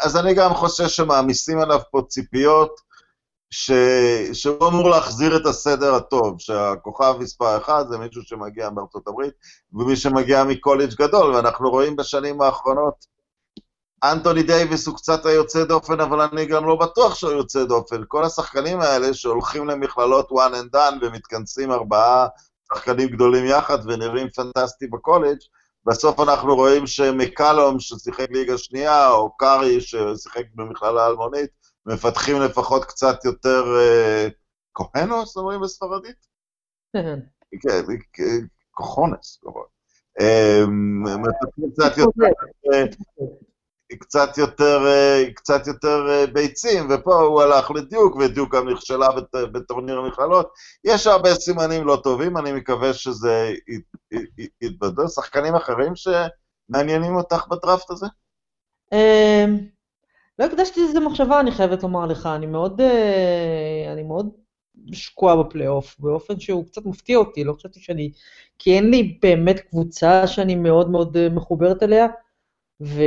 [0.00, 2.80] אז אני גם חושב שמעמיסים עליו פה ציפיות,
[3.50, 3.70] ש...
[4.32, 9.34] שהוא אמור להחזיר את הסדר הטוב, שהכוכב מספר אחד זה מישהו שמגיע מארצות הברית,
[9.72, 13.10] ומי שמגיע מקולג' גדול, ואנחנו רואים בשנים האחרונות
[14.04, 18.02] אנטוני דייוויס הוא קצת היוצא דופן, אבל אני גם לא בטוח שהוא יוצא דופן.
[18.08, 22.26] כל השחקנים האלה שהולכים למכללות one and done ומתכנסים ארבעה
[22.74, 25.38] שחקנים גדולים יחד ונראים פנטסטי בקולג',
[25.86, 31.50] בסוף אנחנו רואים שמקלום, ששיחק ליגה שנייה, או קארי, ששיחק במכללה אלמונית,
[31.86, 34.28] מפתחים לפחות קצת יותר אה,
[34.74, 36.26] כהנוס, אומרים בספרדית?
[36.92, 37.18] כן,
[38.70, 39.40] כוחונס,
[40.20, 40.62] אה,
[41.02, 42.26] מפתחים קצת יותר...
[42.72, 42.84] אה,
[44.00, 44.78] קצת יותר,
[45.34, 49.08] קצת יותר ביצים, ופה הוא הלך לדיוק, ודיוק גם נכשלה
[49.52, 50.52] בטורניר המכללות.
[50.84, 53.52] יש הרבה סימנים לא טובים, אני מקווה שזה
[54.60, 55.08] יתבדל.
[55.08, 58.06] שחקנים אחרים שמעניינים אותך בדראפט הזה?
[60.40, 62.26] לא הקדשתי לזה מחשבה, אני חייבת לומר לך.
[62.26, 62.80] אני מאוד,
[63.92, 64.30] אני מאוד
[64.92, 68.10] שקועה בפלייאוף, באופן שהוא קצת מפתיע אותי, לא חשבתי שאני...
[68.58, 72.06] כי אין לי באמת קבוצה שאני מאוד מאוד מחוברת אליה.
[72.80, 73.02] ו...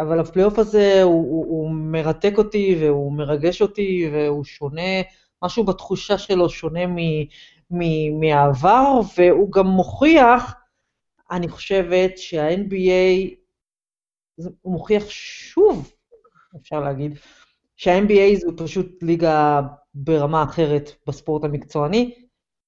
[0.00, 5.02] אבל הפלייאוף הזה הוא, הוא, הוא מרתק אותי והוא מרגש אותי והוא שונה,
[5.44, 6.96] משהו בתחושה שלו שונה מ,
[8.20, 10.54] מהעבר, והוא גם מוכיח,
[11.30, 13.34] אני חושבת שה-NBA,
[14.60, 15.92] הוא מוכיח שוב,
[16.56, 17.18] אפשר להגיד,
[17.76, 19.60] שה-NBA זו פשוט ליגה
[19.94, 22.14] ברמה אחרת בספורט המקצועני,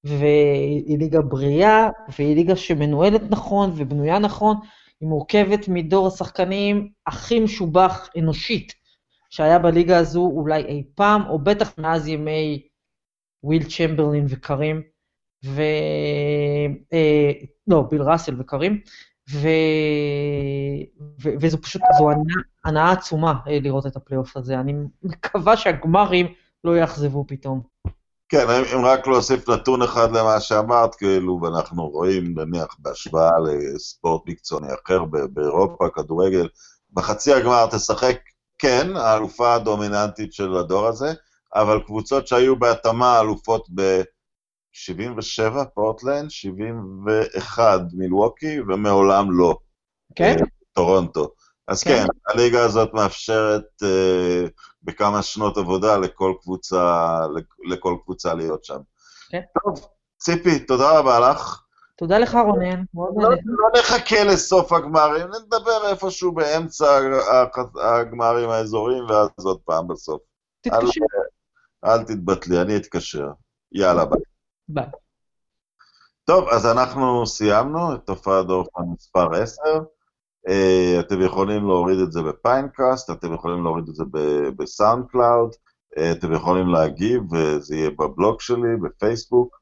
[0.03, 4.57] והיא ליגה בריאה, והיא ליגה שמנוהלת נכון ובנויה נכון,
[4.99, 8.73] היא מורכבת מדור השחקנים הכי משובח אנושית
[9.29, 12.67] שהיה בליגה הזו אולי אי פעם, או בטח מאז ימי
[13.43, 14.81] וויל צ'מברלין וקרים,
[15.45, 15.61] ו...
[16.93, 17.31] אה,
[17.67, 18.81] לא, ביל ראסל וקרים,
[19.31, 19.47] ו...
[21.23, 21.29] ו...
[21.41, 24.59] וזו פשוט, זו הנאה, הנאה עצומה אה, לראות את הפלייאוף הזה.
[24.59, 26.27] אני מקווה שהגמרים
[26.63, 27.61] לא יאכזבו פתאום.
[28.29, 34.67] כן, אם רק להוסיף נתון אחד למה שאמרת, כאילו, ואנחנו רואים, נניח, בהשוואה לספורט מקצועני
[34.83, 35.03] אחר
[35.33, 36.47] באירופה, כדורגל,
[36.93, 38.17] בחצי הגמר תשחק,
[38.57, 41.13] כן, האלופה הדומיננטית של הדור הזה,
[41.55, 43.69] אבל קבוצות שהיו בהתאמה אלופות
[44.73, 49.57] ב-77, פורטלנד, 71, מילווקי, ומעולם לא.
[50.15, 50.35] כן?
[50.39, 50.45] Okay.
[50.73, 51.33] טורונטו.
[51.67, 54.49] אז כן, כן הליגה הזאת מאפשרת uh,
[54.83, 57.19] בכמה שנות עבודה לכל קבוצה,
[57.69, 58.79] לכל קבוצה להיות שם.
[59.29, 59.41] כן.
[59.63, 61.61] טוב, ציפי, תודה רבה לך.
[61.97, 62.83] תודה לך, רונן.
[62.93, 66.99] לא, לא נחכה לסוף הגמרים, נדבר איפשהו באמצע
[67.83, 70.21] הגמרים האזוריים, ואז עוד פעם בסוף.
[70.61, 71.01] תתקשר.
[71.85, 73.27] אל, אל תתבטלי, אני אתקשר.
[73.71, 74.32] יאללה, ביי.
[74.67, 74.85] ביי.
[76.25, 79.61] טוב, אז אנחנו סיימנו את תופעת דורפן מספר 10.
[80.47, 84.03] אה, אתם יכולים להוריד את זה בפיינקאסט, אתם יכולים להוריד את זה
[84.57, 85.51] בסאונד קלאוד,
[85.97, 89.59] אה, אתם יכולים להגיב, וזה יהיה בבלוג שלי, בפייסבוק,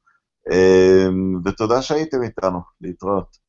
[0.50, 3.41] אה, ותודה שהייתם איתנו, להתראות.